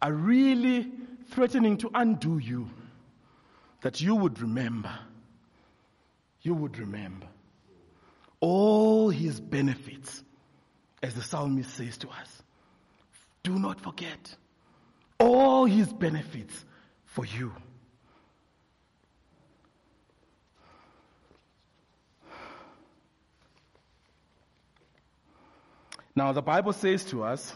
are 0.00 0.12
really 0.12 0.90
threatening 1.30 1.76
to 1.78 1.90
undo 1.94 2.38
you, 2.38 2.68
that 3.80 4.00
you 4.00 4.14
would 4.14 4.40
remember, 4.40 4.92
you 6.42 6.54
would 6.54 6.78
remember 6.78 7.26
all 8.40 9.08
his 9.08 9.40
benefits, 9.40 10.22
as 11.02 11.14
the 11.14 11.22
psalmist 11.22 11.74
says 11.74 11.98
to 11.98 12.08
us. 12.08 12.42
Do 13.42 13.58
not 13.58 13.80
forget 13.80 14.36
all 15.18 15.64
his 15.64 15.92
benefits 15.92 16.64
for 17.04 17.24
you. 17.24 17.52
Now, 26.14 26.32
the 26.32 26.42
Bible 26.42 26.72
says 26.72 27.04
to 27.06 27.22
us, 27.22 27.54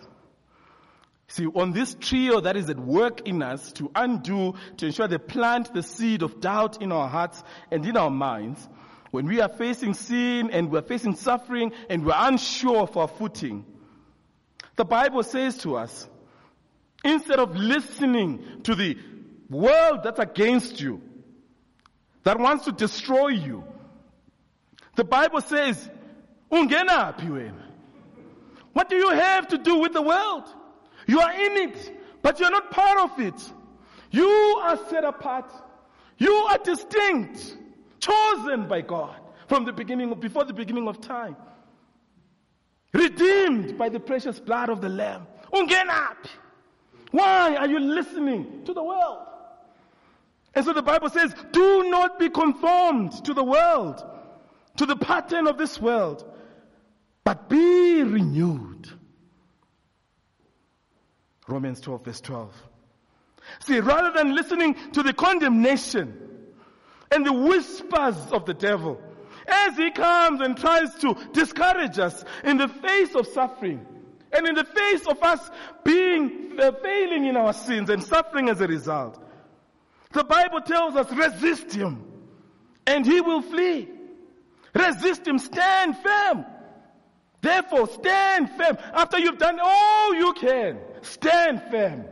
see, 1.26 1.47
on 1.47 1.73
this 1.73 1.97
trio 1.99 2.40
that 2.40 2.57
is 2.57 2.71
at 2.71 2.78
work 2.78 3.26
in 3.26 3.42
us 3.42 3.73
to 3.73 3.90
undo, 3.92 4.54
to 4.76 4.87
ensure 4.87 5.09
they 5.09 5.19
plant 5.19 5.75
the 5.75 5.83
seed 5.83 6.23
of 6.23 6.40
doubt 6.40 6.81
in 6.81 6.92
our 6.92 7.09
hearts 7.09 7.42
and 7.73 7.85
in 7.85 7.97
our 7.97 8.11
minds, 8.11 8.69
when 9.11 9.26
we 9.26 9.40
are 9.40 9.49
facing 9.49 9.95
sin 9.95 10.50
and 10.52 10.71
we're 10.71 10.83
facing 10.83 11.16
suffering 11.16 11.73
and 11.90 12.07
we're 12.07 12.14
unsure 12.16 12.83
of 12.83 12.97
our 12.97 13.09
footing, 13.09 13.66
the 14.76 14.85
Bible 14.85 15.25
says 15.25 15.59
to 15.59 15.76
us, 15.76 16.09
Instead 17.04 17.38
of 17.38 17.56
listening 17.56 18.62
to 18.62 18.75
the 18.75 18.97
world 19.50 20.00
that's 20.04 20.21
against 20.21 20.80
you, 20.80 21.00
that 22.25 22.38
wants 22.38 22.64
to 22.66 22.73
destroy 22.73 23.28
you, 23.28 23.64
the 24.94 25.04
Bible 25.04 25.40
says, 25.40 25.90
Ungena 26.50 27.52
What 28.73 28.88
do 28.88 28.97
you 28.97 29.11
have 29.11 29.49
to 29.49 29.59
do 29.59 29.78
with 29.78 29.92
the 29.92 30.02
world? 30.02 30.44
You 31.06 31.21
are 31.21 31.32
in 31.32 31.71
it. 31.71 31.99
But 32.23 32.38
you're 32.38 32.50
not 32.50 32.71
part 32.71 32.99
of 32.99 33.18
it. 33.21 33.52
You 34.11 34.28
are 34.62 34.78
set 34.88 35.04
apart. 35.04 35.50
You 36.18 36.32
are 36.32 36.59
distinct, 36.59 37.56
chosen 37.99 38.68
by 38.68 38.82
God 38.82 39.16
from 39.49 39.64
the 39.64 39.73
beginning, 39.73 40.14
before 40.21 40.44
the 40.44 40.52
beginning 40.52 40.87
of 40.87 41.00
time. 41.00 41.37
Redeemed 42.92 43.76
by 43.76 43.88
the 43.88 43.99
precious 43.99 44.38
blood 44.38 44.68
of 44.68 44.80
the 44.80 44.88
Lamb. 44.88 45.26
Ungenaphi? 45.52 46.28
Why 47.12 47.57
are 47.57 47.69
you 47.69 47.78
listening 47.78 48.64
to 48.64 48.75
the 48.75 48.83
world? 48.83 49.28
And 50.54 50.64
so 50.64 50.73
the 50.73 50.83
Bible 50.83 51.09
says, 51.09 51.35
do 51.52 51.88
not 51.88 52.19
be 52.19 52.28
conformed 52.28 53.25
to 53.25 53.33
the 53.35 53.45
world, 53.45 54.04
to 54.78 54.87
the 54.87 54.97
pattern 54.97 55.47
of 55.47 55.57
this 55.57 55.81
world, 55.81 56.25
but 57.25 57.49
be 57.49 58.02
renewed. 58.02 58.88
Romans 61.47 61.81
12 61.81 62.04
verse 62.04 62.21
12. 62.21 62.54
See, 63.61 63.81
rather 63.81 64.12
than 64.12 64.35
listening 64.35 64.76
to 64.92 65.02
the 65.02 65.12
condemnation 65.12 66.19
and 67.11 67.26
the 67.26 67.33
whispers 67.33 68.16
of 68.33 68.47
the 68.47 68.54
devil, 68.54 69.00
as 69.47 69.76
he 69.76 69.90
comes 69.90 70.40
and 70.40 70.57
tries 70.57 70.95
to 70.97 71.16
discourage 71.33 71.99
us 71.99 72.25
in 72.45 72.57
the 72.57 72.69
face 72.69 73.14
of 73.14 73.26
suffering, 73.26 73.85
and 74.33 74.47
in 74.47 74.55
the 74.55 74.65
face 74.65 75.07
of 75.07 75.23
us 75.23 75.51
being 75.85 76.59
uh, 76.59 76.73
failing 76.83 77.27
in 77.27 77.37
our 77.37 77.53
sins 77.53 77.91
and 77.91 78.03
suffering 78.03 78.49
as 78.49 78.61
a 78.61 78.67
result, 78.67 79.23
the 80.12 80.25
Bible 80.25 80.61
tells 80.61 80.97
us 80.97 81.11
resist 81.12 81.73
him 81.73 82.05
and 82.87 83.05
he 83.07 83.21
will 83.21 83.43
flee. 83.43 83.89
Resist 84.75 85.27
him, 85.27 85.39
stand 85.39 85.97
firm. 85.99 86.47
Therefore, 87.41 87.89
stand 87.89 88.51
firm. 88.51 88.79
After 88.95 89.19
you've 89.19 89.39
done 89.39 89.59
all 89.62 90.15
you 90.15 90.33
can, 90.35 90.79
stand 91.03 91.62
firm. 91.71 92.05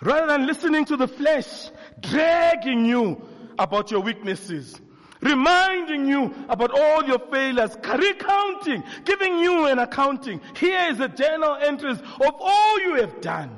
Rather 0.00 0.26
than 0.26 0.46
listening 0.46 0.84
to 0.86 0.96
the 0.96 1.08
flesh 1.08 1.70
dragging 2.00 2.86
you 2.86 3.20
about 3.58 3.90
your 3.90 4.00
weaknesses, 4.00 4.80
reminding 5.20 6.06
you 6.06 6.34
about 6.48 6.70
all 6.72 7.04
your 7.04 7.18
failures, 7.18 7.76
recounting, 7.82 8.82
giving 9.04 9.38
you 9.38 9.66
an 9.66 9.78
accounting. 9.78 10.40
Here 10.56 10.88
is 10.90 10.98
the 10.98 11.08
journal 11.08 11.54
entries 11.54 11.98
of 11.98 12.34
all 12.40 12.80
you 12.80 12.94
have 12.96 13.20
done. 13.20 13.56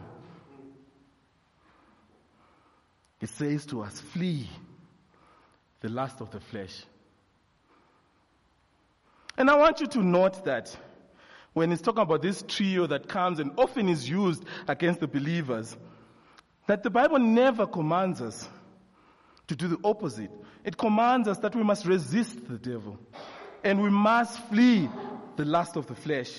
It 3.21 3.29
says 3.29 3.67
to 3.67 3.83
us, 3.83 4.01
flee 4.01 4.49
the 5.81 5.89
lust 5.89 6.21
of 6.21 6.31
the 6.31 6.41
flesh. 6.41 6.85
And 9.37 9.51
I 9.51 9.57
want 9.57 9.81
you 9.81 9.87
to 9.89 10.03
note 10.03 10.45
that 10.45 10.75
when 11.53 11.73
it's 11.73 11.83
talking 11.83 12.03
about 12.03 12.23
this 12.23 12.45
trio 12.47 12.87
that 12.87 13.09
comes 13.09 13.41
and 13.41 13.53
often 13.59 13.89
is 13.89 14.09
used 14.09 14.45
against 14.69 15.01
the 15.01 15.09
believers, 15.09 15.77
that 16.67 16.83
the 16.83 16.91
Bible 16.91 17.19
never 17.19 17.67
commands 17.67 18.21
us 18.21 18.49
to 19.51 19.57
do 19.57 19.67
the 19.67 19.79
opposite. 19.83 20.31
It 20.65 20.77
commands 20.77 21.27
us 21.27 21.39
that 21.39 21.57
we 21.57 21.65
must 21.65 21.85
resist 21.85 22.47
the 22.47 22.57
devil 22.57 22.97
and 23.65 23.83
we 23.83 23.91
must 23.91 24.39
flee 24.49 24.89
the 25.35 25.45
lust 25.45 25.75
of 25.75 25.89
the 25.89 25.95
flesh. 25.97 26.31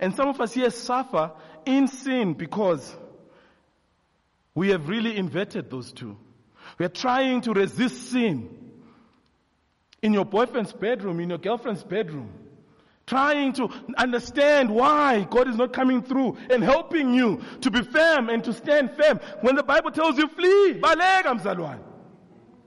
And 0.00 0.14
some 0.14 0.26
of 0.26 0.40
us 0.40 0.54
here 0.54 0.70
suffer 0.70 1.32
in 1.66 1.86
sin 1.88 2.32
because 2.32 2.96
we 4.54 4.70
have 4.70 4.88
really 4.88 5.18
inverted 5.18 5.68
those 5.70 5.92
two. 5.92 6.16
We 6.78 6.86
are 6.86 6.90
trying 6.90 7.42
to 7.42 7.52
resist 7.52 8.10
sin 8.10 8.48
in 10.00 10.14
your 10.14 10.24
boyfriend's 10.24 10.72
bedroom, 10.72 11.20
in 11.20 11.28
your 11.28 11.38
girlfriend's 11.38 11.84
bedroom. 11.84 12.32
Trying 13.06 13.52
to 13.52 13.68
understand 13.96 14.68
why 14.68 15.28
God 15.30 15.48
is 15.48 15.56
not 15.56 15.72
coming 15.72 16.02
through 16.02 16.36
and 16.50 16.62
helping 16.64 17.14
you 17.14 17.40
to 17.60 17.70
be 17.70 17.82
firm 17.82 18.28
and 18.28 18.42
to 18.42 18.52
stand 18.52 18.90
firm. 18.96 19.20
When 19.42 19.54
the 19.54 19.62
Bible 19.62 19.92
tells 19.92 20.18
you 20.18 20.26
flee, 20.26 20.80
baleka 20.80 21.34
mzalwane. 21.34 21.80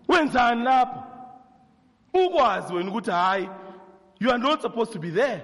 Wenzani 0.08 0.64
lapho? 0.64 1.04
Ukwazi 2.14 2.74
wena 2.74 2.92
ukuthi 2.92 3.12
hayi, 3.12 3.50
you 4.20 4.32
are 4.32 4.38
not 4.38 4.62
supposed 4.62 4.94
to 4.94 5.00
be 5.00 5.10
there. 5.10 5.44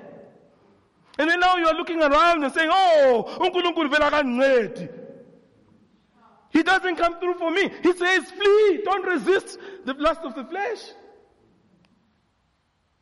And 1.17 1.29
then 1.29 1.39
now 1.39 1.57
you 1.57 1.67
are 1.67 1.75
looking 1.75 2.01
around 2.01 2.43
and 2.43 2.53
saying, 2.53 2.69
oh, 2.71 3.37
uNkulunkulu 3.39 3.89
vela. 3.91 5.05
He 6.49 6.63
doesn't 6.63 6.95
come 6.95 7.19
through 7.19 7.35
for 7.35 7.51
me. 7.51 7.69
He 7.83 7.93
says, 7.93 8.31
flee, 8.31 8.81
don't 8.85 9.05
resist 9.05 9.59
the 9.83 9.93
lust 9.93 10.21
of 10.21 10.35
the 10.35 10.45
flesh. 10.45 10.79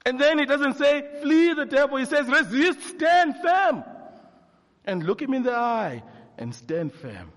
And 0.06 0.20
then 0.20 0.38
he 0.38 0.46
doesn't 0.46 0.78
say, 0.78 1.04
flee 1.22 1.54
the 1.54 1.66
devil. 1.66 1.98
He 1.98 2.06
says, 2.06 2.28
resist, 2.28 2.82
stand 2.90 3.36
firm. 3.42 3.84
And 4.86 5.04
look 5.04 5.22
him 5.22 5.34
in 5.34 5.44
the 5.44 5.56
eye 5.56 6.04
and 6.38 6.54
stand 6.54 6.94
firm. 6.94 7.32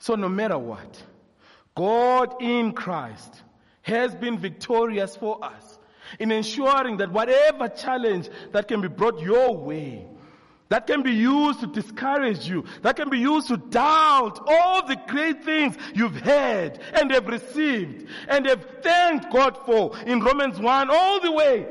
So 0.00 0.16
no 0.16 0.28
matter 0.28 0.58
what, 0.58 1.00
God 1.76 2.42
in 2.42 2.72
Christ 2.72 3.42
has 3.82 4.14
been 4.14 4.38
victorious 4.38 5.14
for 5.14 5.44
us 5.44 5.78
in 6.18 6.32
ensuring 6.32 6.96
that 6.96 7.12
whatever 7.12 7.68
challenge 7.68 8.28
that 8.50 8.66
can 8.66 8.80
be 8.80 8.88
brought 8.88 9.20
your 9.20 9.56
way, 9.56 10.06
that 10.72 10.86
can 10.86 11.02
be 11.02 11.12
used 11.12 11.60
to 11.60 11.66
discourage 11.66 12.48
you, 12.48 12.64
that 12.80 12.96
can 12.96 13.10
be 13.10 13.18
used 13.18 13.48
to 13.48 13.58
doubt 13.58 14.40
all 14.48 14.86
the 14.86 14.96
great 15.06 15.44
things 15.44 15.76
you've 15.94 16.18
heard 16.18 16.78
and 16.94 17.10
have 17.10 17.26
received 17.26 18.06
and 18.26 18.46
have 18.46 18.66
thanked 18.80 19.30
God 19.30 19.58
for 19.66 19.94
in 20.06 20.20
Romans 20.20 20.58
1 20.58 20.88
all 20.90 21.20
the 21.20 21.30
way 21.30 21.66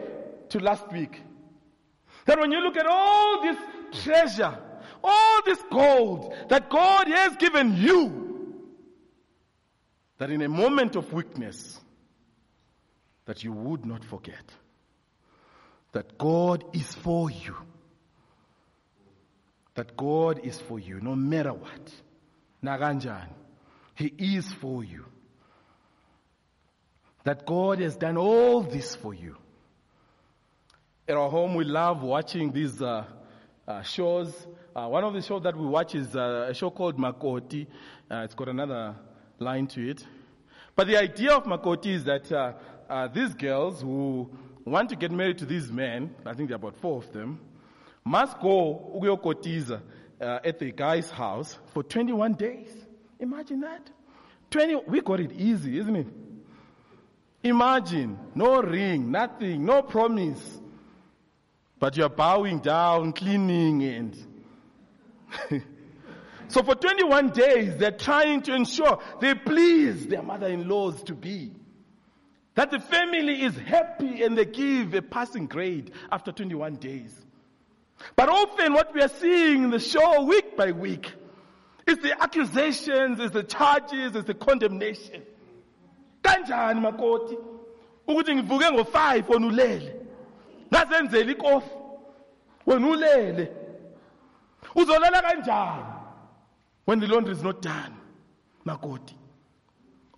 to 0.49 0.59
last 0.59 0.91
week. 0.91 1.19
That 2.25 2.39
when 2.39 2.51
you 2.51 2.59
look 2.59 2.77
at 2.77 2.85
all 2.85 3.41
this 3.41 3.57
treasure, 4.03 4.55
all 5.03 5.41
this 5.45 5.63
gold 5.71 6.35
that 6.49 6.69
God 6.69 7.07
has 7.07 7.35
given 7.37 7.77
you, 7.77 8.53
that 10.19 10.29
in 10.29 10.43
a 10.43 10.47
moment 10.47 10.95
of 10.95 11.11
weakness, 11.11 11.79
that 13.25 13.43
you 13.43 13.51
would 13.51 13.83
not 13.83 14.05
forget 14.05 14.53
that 15.93 16.19
God 16.19 16.63
is 16.75 16.93
for 16.93 17.31
you 17.31 17.55
that 19.81 19.97
God 19.97 20.41
is 20.43 20.59
for 20.59 20.77
you 20.77 20.99
no 21.01 21.15
matter 21.15 21.51
what. 21.53 21.91
Naganjan. 22.63 23.29
He 23.95 24.13
is 24.35 24.45
for 24.53 24.83
you. 24.83 25.05
That 27.23 27.47
God 27.47 27.79
has 27.79 27.95
done 27.95 28.15
all 28.15 28.61
this 28.61 28.95
for 28.95 29.15
you. 29.15 29.37
At 31.07 31.17
our 31.17 31.31
home, 31.31 31.55
we 31.55 31.63
love 31.63 32.03
watching 32.03 32.51
these 32.51 32.79
uh, 32.79 33.05
uh, 33.67 33.81
shows. 33.81 34.31
Uh, 34.75 34.85
one 34.87 35.03
of 35.03 35.15
the 35.15 35.21
shows 35.23 35.41
that 35.41 35.57
we 35.57 35.65
watch 35.65 35.95
is 35.95 36.15
uh, 36.15 36.49
a 36.49 36.53
show 36.53 36.69
called 36.69 36.99
Makoti. 36.99 37.65
Uh, 38.11 38.17
it's 38.17 38.35
got 38.35 38.49
another 38.49 38.95
line 39.39 39.65
to 39.65 39.89
it. 39.89 40.05
But 40.75 40.85
the 40.85 40.97
idea 40.97 41.31
of 41.31 41.45
Makoti 41.45 41.87
is 41.87 42.03
that 42.03 42.31
uh, 42.31 43.07
these 43.07 43.33
girls 43.33 43.81
who 43.81 44.29
want 44.63 44.89
to 44.89 44.95
get 44.95 45.11
married 45.11 45.39
to 45.39 45.47
these 45.47 45.71
men, 45.71 46.13
I 46.23 46.33
think 46.33 46.49
there 46.49 46.55
are 46.57 46.61
about 46.61 46.75
four 46.75 46.99
of 46.99 47.11
them, 47.11 47.39
must 48.03 48.39
go 48.39 48.71
ukuyokotiza 48.95 49.81
uh, 50.19 50.39
at 50.43 50.59
the 50.59 50.71
guy's 50.71 51.09
house 51.09 51.57
for 51.73 51.83
21 51.83 52.33
days. 52.33 52.73
Imagine 53.19 53.61
that. 53.61 53.89
20, 54.49 54.75
we 54.87 55.01
got 55.01 55.19
it 55.19 55.31
easy, 55.31 55.79
isn't 55.79 55.95
it? 55.95 56.07
Imagine, 57.43 58.17
no 58.35 58.61
ring, 58.61 59.09
nothing, 59.11 59.65
no 59.65 59.81
promise. 59.81 60.59
But 61.79 61.97
you're 61.97 62.09
bowing 62.09 62.59
down, 62.59 63.13
cleaning 63.13 63.83
and 63.83 64.27
so 66.47 66.61
for 66.61 66.75
21 66.75 67.29
days, 67.29 67.77
they're 67.77 67.91
trying 67.91 68.41
to 68.43 68.53
ensure 68.53 68.99
they 69.19 69.33
please 69.33 70.07
their 70.07 70.21
mother-in-laws 70.21 71.03
to 71.03 71.13
be. 71.13 71.53
That 72.55 72.69
the 72.69 72.79
family 72.79 73.43
is 73.43 73.55
happy 73.57 74.23
and 74.23 74.37
they 74.37 74.45
give 74.45 74.93
a 74.93 75.01
passing 75.01 75.47
grade 75.47 75.91
after 76.11 76.31
21 76.31 76.75
days. 76.75 77.13
But 78.15 78.29
often 78.29 78.73
what 78.73 78.93
we 78.93 79.01
are 79.01 79.09
seeing 79.09 79.63
in 79.63 79.69
the 79.69 79.79
show 79.79 80.23
week 80.23 80.55
by 80.57 80.71
week 80.71 81.11
is 81.87 81.97
the 81.99 82.21
accusations, 82.21 83.19
is 83.19 83.31
the 83.31 83.43
charges, 83.43 84.15
is 84.15 84.25
the 84.25 84.33
condemnation. 84.33 85.23
Kanjani 86.23 86.79
makoti? 86.81 87.37
Ukuthi 88.07 88.35
ngivuke 88.35 88.69
ngo5 88.71 89.27
wena. 89.27 89.91
Ngazenzela 90.71 91.31
ikofi. 91.31 91.69
Wena. 92.65 93.47
Uzolala 94.75 95.21
kanjani? 95.21 95.85
When 96.85 96.99
the 96.99 97.07
laundry 97.07 97.33
is 97.33 97.43
not 97.43 97.61
done. 97.61 97.97
Makoti. 98.65 99.15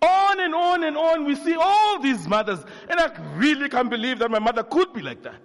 On 0.02 0.40
and 0.40 0.54
on 0.54 0.84
and 0.84 0.96
on 0.98 1.24
we 1.24 1.34
see 1.34 1.54
all 1.54 1.98
these 2.00 2.28
mothers 2.28 2.62
and 2.90 3.00
I 3.00 3.10
really 3.36 3.70
can't 3.70 3.88
believe 3.88 4.18
that 4.18 4.30
my 4.30 4.38
mother 4.38 4.62
could 4.62 4.92
be 4.92 5.00
like 5.00 5.22
that. 5.22 5.40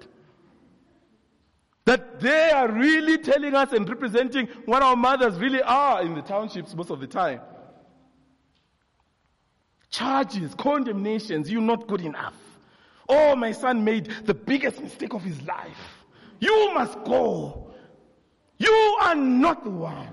That 1.89 2.19
they 2.19 2.52
are 2.52 2.71
really 2.71 3.17
telling 3.17 3.56
us 3.56 3.73
and 3.73 3.89
representing 3.89 4.45
what 4.65 4.84
our 4.84 4.95
mothers 4.95 5.39
really 5.39 5.63
are 5.63 6.04
in 6.04 6.13
the 6.13 6.21
townships 6.21 6.75
most 6.75 6.91
of 6.91 6.99
the 6.99 7.08
time. 7.08 7.41
Charges, 9.89 10.54
condemnations, 10.54 11.49
you're 11.49 11.63
not 11.63 11.88
good 11.88 12.02
enough. 12.02 12.36
Oh, 13.10 13.36
my 13.36 13.52
son 13.52 13.84
made 13.84 14.12
the 14.25 14.36
biggest 14.36 14.80
mistake 14.80 15.15
of 15.15 15.23
his 15.23 15.41
life. 15.41 16.06
You 16.39 16.75
must 16.75 16.93
go. 17.06 17.73
You 18.60 18.97
are 19.02 19.15
not 19.15 19.63
the 19.63 19.71
one 19.71 20.10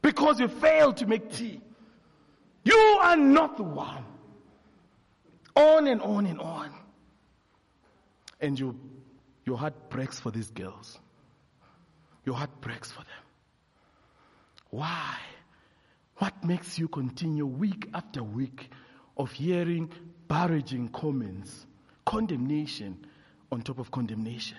because 0.00 0.40
you 0.40 0.48
failed 0.48 0.96
to 0.96 1.06
make 1.06 1.30
tea. 1.30 1.60
You 2.64 2.98
are 3.02 3.18
not 3.18 3.58
the 3.58 3.64
one. 3.64 4.02
On 5.56 5.88
and 5.88 6.00
on 6.00 6.24
and 6.24 6.40
on. 6.40 6.72
And 8.40 8.58
you, 8.58 8.80
your 9.46 9.56
heart 9.56 9.88
breaks 9.88 10.18
for 10.18 10.30
these 10.30 10.50
girls. 10.50 10.98
Your 12.24 12.34
heart 12.34 12.60
breaks 12.60 12.90
for 12.90 12.98
them. 12.98 13.24
Why? 14.70 15.16
What 16.18 16.44
makes 16.44 16.78
you 16.78 16.88
continue 16.88 17.46
week 17.46 17.88
after 17.94 18.22
week 18.22 18.70
of 19.16 19.30
hearing 19.30 19.90
barraging 20.28 20.92
comments, 20.92 21.66
condemnation 22.04 23.06
on 23.52 23.62
top 23.62 23.78
of 23.78 23.90
condemnation? 23.92 24.58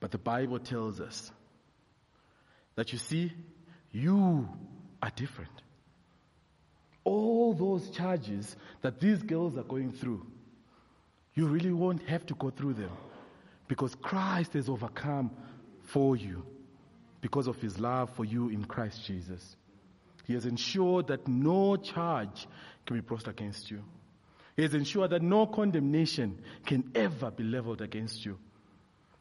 But 0.00 0.10
the 0.10 0.18
Bible 0.18 0.58
tells 0.58 1.00
us 1.00 1.30
that 2.76 2.92
you 2.92 2.98
see, 2.98 3.32
you 3.92 4.48
are 5.02 5.10
different. 5.14 5.50
All 7.04 7.52
those 7.52 7.90
charges 7.90 8.56
that 8.80 8.98
these 8.98 9.22
girls 9.22 9.58
are 9.58 9.62
going 9.62 9.92
through, 9.92 10.26
you 11.34 11.46
really 11.46 11.72
won't 11.72 12.02
have 12.04 12.24
to 12.26 12.34
go 12.34 12.50
through 12.50 12.74
them 12.74 12.92
because 13.68 13.94
Christ 13.96 14.52
has 14.54 14.68
overcome 14.68 15.30
for 15.82 16.16
you 16.16 16.44
because 17.20 17.46
of 17.46 17.60
his 17.60 17.78
love 17.80 18.10
for 18.10 18.24
you 18.24 18.48
in 18.50 18.64
Christ 18.64 19.04
Jesus. 19.06 19.56
He 20.26 20.34
has 20.34 20.46
ensured 20.46 21.08
that 21.08 21.26
no 21.26 21.76
charge 21.76 22.46
can 22.86 22.96
be 22.96 23.00
brought 23.00 23.28
against 23.28 23.70
you. 23.70 23.82
He 24.56 24.62
has 24.62 24.74
ensured 24.74 25.10
that 25.10 25.22
no 25.22 25.46
condemnation 25.46 26.40
can 26.64 26.90
ever 26.94 27.30
be 27.30 27.42
leveled 27.42 27.80
against 27.80 28.24
you. 28.24 28.38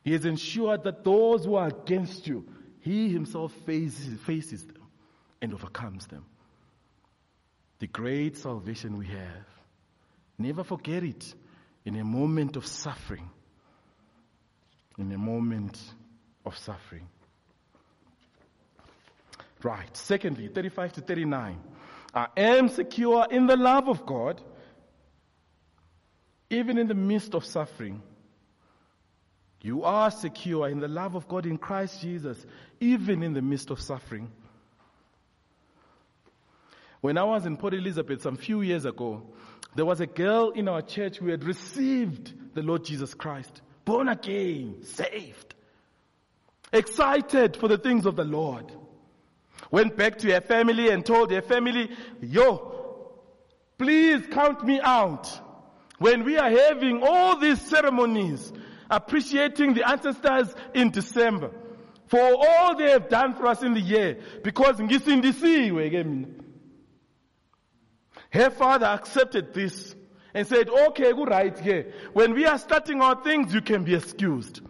He 0.04 0.12
has 0.12 0.26
ensured 0.26 0.84
that 0.84 1.04
those 1.04 1.46
who 1.46 1.56
are 1.56 1.68
against 1.68 2.28
you, 2.28 2.46
he 2.82 3.10
himself 3.10 3.54
faces, 3.66 4.20
faces 4.22 4.66
them 4.66 4.84
and 5.42 5.54
overcomes 5.54 6.06
them. 6.08 6.26
The 7.80 7.88
great 7.88 8.38
salvation 8.38 8.98
we 8.98 9.08
have. 9.08 9.48
Never 10.38 10.64
forget 10.64 11.04
it 11.04 11.34
in 11.86 11.96
a 11.98 12.04
moment 12.04 12.56
of 12.56 12.66
suffering. 12.66 13.30
In 14.98 15.12
a 15.12 15.18
moment 15.18 15.80
of 16.46 16.58
suffering. 16.58 17.08
Right. 19.62 19.96
Secondly, 19.96 20.50
35 20.50 20.94
to 20.94 21.02
39. 21.02 21.58
I 22.14 22.28
am 22.38 22.70
secure 22.70 23.26
in 23.32 23.48
the 23.48 23.58
love 23.58 23.88
of 23.88 24.06
God, 24.06 24.42
even 26.50 26.78
in 26.78 26.88
the 26.88 26.94
midst 26.94 27.34
of 27.34 27.46
suffering. 27.46 28.02
You 29.62 29.84
are 29.84 30.12
secure 30.12 30.68
in 30.68 30.80
the 30.80 30.90
love 30.90 31.16
of 31.16 31.28
God 31.28 31.46
in 31.46 31.58
Christ 31.58 32.02
Jesus, 32.02 32.46
even 32.82 33.24
in 33.24 33.34
the 33.34 33.42
midst 33.42 33.72
of 33.72 33.80
suffering. 33.80 34.30
When 37.00 37.18
I 37.18 37.24
was 37.24 37.46
in 37.46 37.58
Port 37.58 37.74
Elizabeth 37.74 38.22
some 38.22 38.36
few 38.36 38.62
years 38.62 38.86
ago, 38.86 39.24
there 39.76 39.86
was 39.86 40.00
a 40.02 40.08
girl 40.08 40.52
in 40.52 40.68
our 40.68 40.82
church 40.82 41.18
who 41.18 41.28
had 41.28 41.44
received 41.44 42.34
the 42.54 42.62
Lord 42.62 42.84
Jesus 42.86 43.14
Christ, 43.14 43.62
born 43.86 44.08
again, 44.08 44.84
saved, 44.84 45.56
excited 46.72 47.58
for 47.58 47.68
the 47.68 47.78
things 47.78 48.06
of 48.06 48.16
the 48.16 48.24
Lord. 48.24 48.72
Went 49.72 49.98
back 49.98 50.20
to 50.20 50.32
her 50.32 50.42
family 50.42 50.90
and 50.90 51.06
told 51.06 51.32
her 51.32 51.42
family, 51.42 51.90
yo, 52.22 53.12
please 53.78 54.22
count 54.32 54.64
me 54.66 54.80
out. 54.82 55.30
When 55.98 56.24
we 56.24 56.38
are 56.38 56.50
having 56.50 57.02
all 57.02 57.40
these 57.40 57.62
ceremonies, 57.62 58.52
appreciating 58.90 59.74
the 59.74 59.88
ancestors 59.90 60.54
in 60.74 60.92
December 60.92 61.52
for 62.08 62.20
all 62.22 62.76
they 62.76 62.92
have 62.92 63.10
done 63.10 63.34
for 63.34 63.48
us 63.48 63.64
in 63.64 63.74
the 63.74 63.82
year 63.82 64.18
because 64.44 64.78
ngisindisiwe 64.78 65.90
ke 65.90 66.06
mina 66.06 66.43
her 68.34 68.50
father 68.50 68.88
accepted 68.88 69.54
this 69.54 69.96
and 70.34 70.48
said 70.48 70.68
okay 70.70 71.12
go 71.14 71.26
right 71.26 71.58
here 71.60 71.94
when 72.14 72.34
we 72.34 72.46
are 72.46 72.58
starting 72.58 73.02
our 73.02 73.22
things 73.24 73.54
you 73.54 73.62
can 73.62 73.84
be 73.84 73.96
excused 73.96 74.62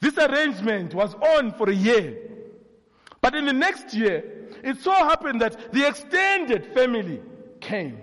this 0.00 0.18
arrangement 0.18 0.94
was 0.94 1.14
on 1.14 1.52
for 1.52 1.70
a 1.70 1.74
year 1.74 2.18
but 3.20 3.34
in 3.34 3.44
the 3.46 3.52
next 3.52 3.94
year 3.94 4.50
it 4.62 4.76
so 4.80 4.92
happened 4.92 5.40
that 5.40 5.72
the 5.72 5.86
extended 5.86 6.74
family 6.74 7.22
came 7.60 8.00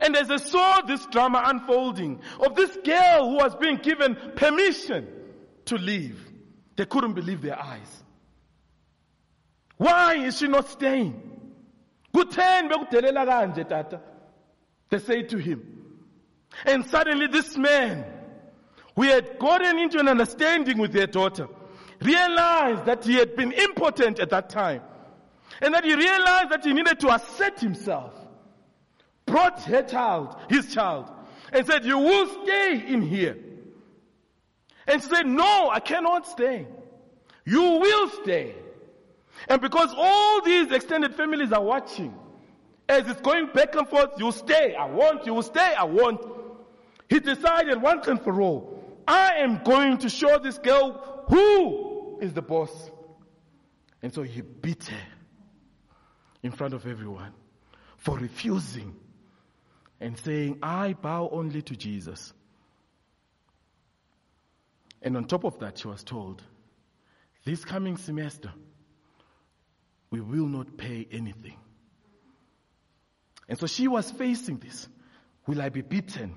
and 0.00 0.16
as 0.16 0.28
they 0.28 0.38
saw 0.38 0.80
this 0.80 1.04
drama 1.06 1.42
unfolding 1.46 2.20
of 2.40 2.54
this 2.56 2.76
girl 2.84 3.30
who 3.30 3.36
was 3.36 3.54
being 3.56 3.76
given 3.76 4.16
permission 4.34 5.06
to 5.66 5.76
leave, 5.76 6.20
they 6.76 6.86
couldn't 6.86 7.14
believe 7.14 7.42
their 7.42 7.60
eyes. 7.60 8.02
Why 9.76 10.16
is 10.16 10.38
she 10.38 10.48
not 10.48 10.68
staying? 10.68 11.33
Kutheni 12.14 12.70
bekudelela 12.70 13.26
kanje 13.26 13.68
tata? 13.68 14.00
They 14.90 14.98
say 14.98 15.22
to 15.22 15.38
him. 15.38 15.62
And 16.64 16.86
suddenly 16.86 17.26
this 17.26 17.56
man, 17.56 18.04
who 18.94 19.02
had 19.02 19.38
gotten 19.38 19.78
into 19.78 19.98
an 19.98 20.08
understanding 20.08 20.78
with 20.78 20.92
their 20.92 21.08
daughter, 21.08 21.48
realized 22.00 22.84
that 22.86 23.04
he 23.04 23.14
had 23.14 23.34
been 23.34 23.50
impotent 23.52 24.20
at 24.20 24.30
that 24.30 24.48
time. 24.48 24.82
And 25.60 25.74
that 25.74 25.84
he 25.84 25.94
realized 25.94 26.50
that 26.50 26.64
he 26.64 26.72
needed 26.72 27.00
to 27.00 27.14
assert 27.14 27.60
himself 27.60 28.14
brought 29.26 29.62
her 29.64 29.82
child, 29.82 30.36
his 30.48 30.72
child, 30.72 31.10
and 31.52 31.66
said, 31.66 31.84
You 31.84 31.98
will 31.98 32.44
stay 32.44 32.84
in 32.86 33.02
here. 33.02 33.36
And 34.86 35.02
she 35.02 35.08
said, 35.08 35.26
No, 35.26 35.70
I 35.70 35.80
cannot 35.80 36.26
stay. 36.26 36.66
You 37.44 37.62
will 37.62 38.08
stay. 38.22 38.54
And 39.48 39.60
because 39.60 39.92
all 39.96 40.42
these 40.42 40.70
extended 40.72 41.14
families 41.14 41.52
are 41.52 41.62
watching, 41.62 42.14
as 42.88 43.08
it's 43.08 43.20
going 43.20 43.48
back 43.54 43.74
and 43.74 43.88
forth, 43.88 44.10
you 44.18 44.30
stay, 44.32 44.74
I 44.74 44.86
want, 44.86 45.26
you 45.26 45.40
stay, 45.42 45.74
I 45.74 45.84
want. 45.84 46.20
He 47.08 47.20
decided 47.20 47.80
once 47.80 48.06
and 48.06 48.20
for 48.20 48.40
all, 48.40 49.02
I 49.06 49.34
am 49.36 49.62
going 49.62 49.98
to 49.98 50.08
show 50.08 50.38
this 50.38 50.58
girl 50.58 51.24
who 51.28 52.18
is 52.20 52.32
the 52.32 52.42
boss. 52.42 52.90
And 54.02 54.12
so 54.12 54.22
he 54.22 54.40
beat 54.40 54.84
her 54.84 55.06
in 56.42 56.52
front 56.52 56.74
of 56.74 56.86
everyone 56.86 57.32
for 57.96 58.18
refusing 58.18 58.94
and 60.00 60.18
saying, 60.18 60.58
I 60.62 60.92
bow 60.92 61.30
only 61.32 61.62
to 61.62 61.76
Jesus. 61.76 62.32
And 65.00 65.16
on 65.16 65.24
top 65.24 65.44
of 65.44 65.58
that, 65.60 65.78
she 65.78 65.88
was 65.88 66.02
told, 66.02 66.42
this 67.44 67.64
coming 67.64 67.96
semester, 67.96 68.52
we 70.14 70.20
will 70.20 70.46
not 70.46 70.76
pay 70.76 71.08
anything. 71.10 71.56
And 73.48 73.58
so 73.58 73.66
she 73.66 73.88
was 73.88 74.12
facing 74.12 74.58
this. 74.58 74.86
Will 75.48 75.60
I 75.60 75.70
be 75.70 75.82
beaten 75.82 76.36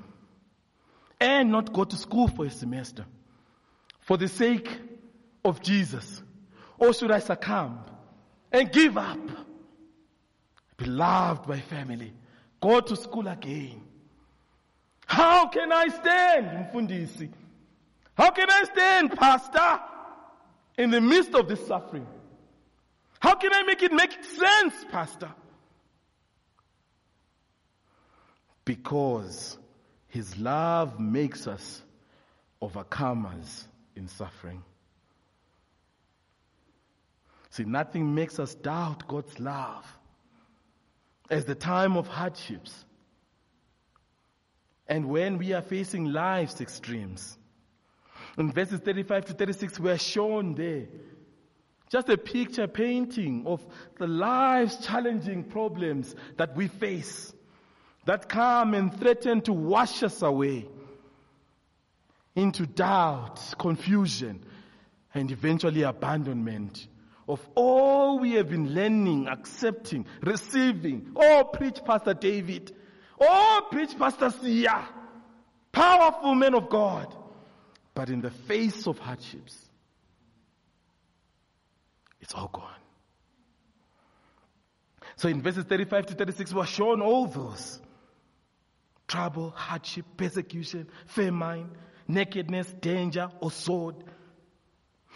and 1.19 1.51
not 1.51 1.71
go 1.71 1.83
to 1.83 1.95
school 1.95 2.27
for 2.27 2.45
a 2.45 2.49
semester 2.49 3.05
for 4.01 4.17
the 4.17 4.27
sake 4.27 4.67
of 5.45 5.61
Jesus? 5.61 6.23
Or 6.79 6.91
should 6.91 7.11
I 7.11 7.19
succumb 7.19 7.81
and 8.51 8.71
give 8.71 8.97
up? 8.97 9.19
Be 10.77 10.85
loved 10.85 11.47
by 11.47 11.59
family, 11.59 12.13
go 12.59 12.79
to 12.79 12.95
school 12.95 13.27
again. 13.27 13.83
How 15.05 15.49
can 15.49 15.71
I 15.71 15.87
stand, 15.89 16.71
Mfundisi? 16.73 17.29
How 18.15 18.31
can 18.31 18.49
I 18.49 18.63
stand, 18.63 19.11
Pastor, 19.11 19.79
in 20.79 20.89
the 20.89 20.99
midst 20.99 21.35
of 21.35 21.47
this 21.47 21.65
suffering? 21.67 22.07
How 23.19 23.35
can 23.35 23.53
I 23.53 23.63
make 23.63 23.81
it 23.81 23.91
make 23.91 24.23
sense, 24.23 24.73
Pastor? 24.91 25.29
Because 28.65 29.57
His 30.07 30.37
love 30.37 30.99
makes 30.99 31.47
us 31.47 31.81
overcomers 32.61 33.63
in 33.95 34.07
suffering. 34.07 34.63
See, 37.49 37.63
nothing 37.63 38.13
makes 38.13 38.39
us 38.39 38.53
doubt 38.53 39.07
God's 39.07 39.39
love 39.39 39.85
as 41.29 41.45
the 41.45 41.55
time 41.55 41.97
of 41.97 42.07
hardships 42.07 42.85
and 44.87 45.09
when 45.09 45.37
we 45.37 45.53
are 45.53 45.61
facing 45.61 46.05
life's 46.05 46.61
extremes. 46.61 47.37
In 48.37 48.51
verses 48.51 48.79
35 48.79 49.25
to 49.25 49.33
36, 49.33 49.79
we 49.79 49.91
are 49.91 49.97
shown 49.97 50.55
there 50.55 50.85
just 51.89 52.09
a 52.09 52.17
picture 52.17 52.67
painting 52.67 53.43
of 53.45 53.65
the 53.97 54.07
life's 54.07 54.85
challenging 54.85 55.43
problems 55.43 56.15
that 56.37 56.55
we 56.55 56.67
face 56.67 57.33
that 58.05 58.29
come 58.29 58.73
and 58.73 58.97
threaten 58.99 59.41
to 59.41 59.53
wash 59.53 60.03
us 60.03 60.21
away 60.21 60.65
into 62.35 62.65
doubt, 62.65 63.41
confusion, 63.57 64.43
and 65.13 65.31
eventually 65.31 65.81
abandonment 65.81 66.87
of 67.27 67.45
all 67.55 68.19
we 68.19 68.33
have 68.33 68.49
been 68.49 68.73
learning, 68.73 69.27
accepting, 69.27 70.05
receiving. 70.21 71.11
Oh, 71.15 71.49
preach, 71.51 71.79
Pastor 71.83 72.13
David. 72.13 72.73
Oh, 73.19 73.67
preach 73.69 73.97
Pastor 73.97 74.29
Sia. 74.29 74.87
Powerful 75.71 76.35
men 76.35 76.55
of 76.55 76.69
God. 76.69 77.13
But 77.93 78.09
in 78.09 78.21
the 78.21 78.31
face 78.31 78.87
of 78.87 78.99
hardships, 78.99 79.66
it's 82.27 82.35
all 82.35 82.49
gone. 82.51 82.67
So 85.15 85.29
in 85.29 85.41
verses 85.41 85.63
35 85.63 86.07
to 86.07 86.13
36, 86.15 86.53
we're 86.53 86.65
shown 86.65 87.01
all 87.01 87.25
those 87.25 87.79
trouble, 89.07 89.51
hardship, 89.55 90.05
persecution, 90.17 90.89
famine, 91.05 91.69
nakedness, 92.05 92.67
danger, 92.81 93.29
or 93.39 93.49
sword. 93.49 93.95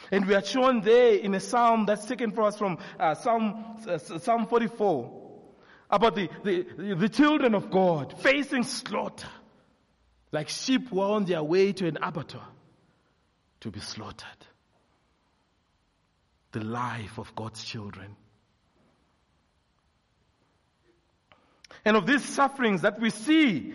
And 0.10 0.26
we 0.26 0.36
are 0.36 0.44
shown 0.44 0.80
there 0.80 1.16
in 1.16 1.36
a 1.36 1.42
psalm 1.42 1.86
that's 1.86 2.06
taken 2.06 2.32
for 2.32 2.44
us 2.44 2.58
from 2.58 2.78
uh, 2.98 3.14
Psalm, 3.16 3.76
uh, 3.86 3.98
psalm 3.98 4.48
44 4.48 5.12
about 5.90 6.16
the, 6.16 6.30
the, 6.46 6.96
the 6.96 7.10
children 7.10 7.56
of 7.56 7.70
God 7.70 8.16
facing 8.22 8.64
slaughter 8.64 9.28
like 10.32 10.48
sheep 10.48 10.88
who 10.88 11.02
are 11.02 11.12
on 11.12 11.26
their 11.26 11.44
way 11.44 11.74
to 11.74 11.88
an 11.90 11.98
abattoir 12.02 12.48
to 13.60 13.70
be 13.70 13.82
slaughtered. 13.82 14.48
The 16.52 16.64
life 16.64 17.18
of 17.18 17.34
God's 17.36 17.64
children. 17.64 18.16
And 21.86 21.98
of 21.98 22.06
these 22.06 22.24
sufferings 22.24 22.82
that 22.82 23.00
we 23.00 23.10
see 23.10 23.74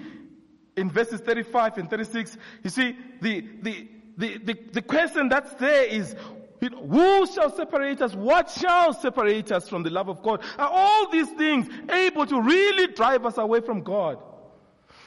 in 0.77 0.91
verses 0.91 1.21
35 1.21 1.79
and 1.79 1.91
36, 1.91 2.37
you 2.63 2.71
see, 2.71 2.97
the, 3.21 3.45
the, 3.63 3.89
the, 4.17 4.39
the, 4.39 4.59
the 4.73 4.83
question 4.83 5.29
that's 5.29 5.53
there 5.55 5.85
is, 5.85 6.15
who 6.61 7.27
shall 7.27 7.55
separate 7.55 8.01
us? 8.01 8.15
What 8.15 8.51
shall 8.51 8.93
separate 8.93 9.53
us 9.53 9.69
from 9.69 9.83
the 9.83 9.91
love 9.91 10.09
of 10.09 10.23
God? 10.23 10.43
Are 10.59 10.71
all 10.71 11.11
these 11.11 11.29
things 11.31 11.69
able 11.91 12.27
to 12.27 12.41
really 12.41 12.93
drive 12.93 13.27
us 13.27 13.39
away 13.39 13.61
from 13.61 13.83
God? 13.83 14.19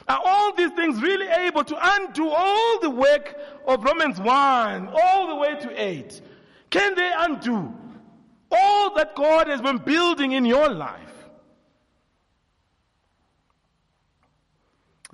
Are 0.08 0.20
all 0.24 0.54
these 0.54 0.72
things 0.72 1.00
really 1.02 1.26
able 1.26 1.64
to 1.64 1.76
undo 1.80 2.28
all 2.28 2.80
the 2.80 2.90
work 2.90 3.36
of 3.66 3.84
Romans 3.84 4.20
1 4.20 4.88
all 4.88 5.28
the 5.28 5.36
way 5.36 5.58
to 5.60 5.82
8? 5.82 6.20
Can 6.70 6.94
they 6.94 7.10
undo 7.16 7.74
all 8.50 8.94
that 8.94 9.14
God 9.14 9.48
has 9.48 9.60
been 9.60 9.78
building 9.78 10.32
in 10.32 10.44
your 10.44 10.68
life? 10.68 11.00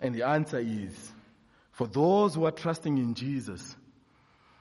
And 0.01 0.15
the 0.15 0.25
answer 0.25 0.59
is 0.59 1.13
for 1.73 1.87
those 1.87 2.35
who 2.35 2.45
are 2.45 2.51
trusting 2.51 2.97
in 2.99 3.15
Jesus, 3.15 3.77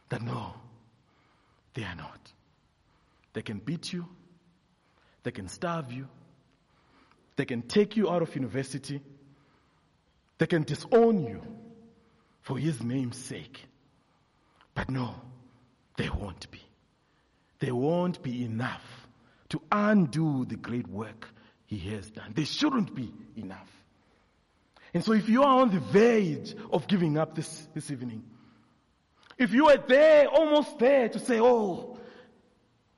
that 0.10 0.22
no, 0.22 0.54
they 1.74 1.84
are 1.84 1.96
not. 1.96 2.20
They 3.34 3.42
can 3.42 3.60
beat 3.60 3.92
you, 3.92 4.08
they 5.24 5.32
can 5.32 5.50
starve 5.50 5.92
you, 5.92 6.08
they 7.36 7.46
can 7.46 7.62
take 7.62 7.98
you 7.98 8.10
out 8.10 8.22
of 8.22 8.34
university, 8.36 9.02
they 10.38 10.48
can 10.48 10.64
disown 10.64 11.26
you 11.26 11.42
for 12.42 12.58
his 12.58 12.82
name's 12.82 13.18
sake. 13.18 13.66
But 14.74 14.90
no, 14.90 15.16
they 15.98 16.10
won't 16.10 16.50
be. 16.52 16.65
They 17.60 17.72
won't 17.72 18.22
be 18.22 18.44
enough 18.44 18.84
to 19.50 19.62
undo 19.72 20.46
the 20.46 20.56
great 20.56 20.88
work 20.88 21.28
he 21.66 21.78
has 21.92 22.10
done. 22.10 22.34
They 22.36 22.44
shouldn't 22.44 22.94
be 22.94 23.14
enough. 23.36 23.70
And 24.94 25.04
so 25.04 25.14
if 25.14 25.28
you 25.28 25.44
are 25.44 25.60
on 25.62 25.72
the 25.72 25.80
verge 25.80 26.56
of 26.72 26.88
giving 26.88 27.18
up 27.18 27.36
this, 27.36 27.68
this 27.74 27.92
evening, 27.92 28.24
if 29.38 29.54
you 29.54 29.68
are 29.68 29.78
there, 29.78 30.28
almost 30.28 30.80
there 30.80 31.10
to 31.10 31.20
say, 31.20 31.40
oh, 31.40 31.98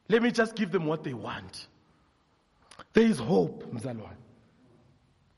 let 0.10 0.22
me 0.22 0.32
just 0.32 0.56
give 0.56 0.72
them 0.72 0.86
what 0.86 1.04
they 1.04 1.14
want. 1.14 1.68
There 2.94 3.06
is 3.06 3.20
hope, 3.20 3.64
Mzalwan. 3.74 4.16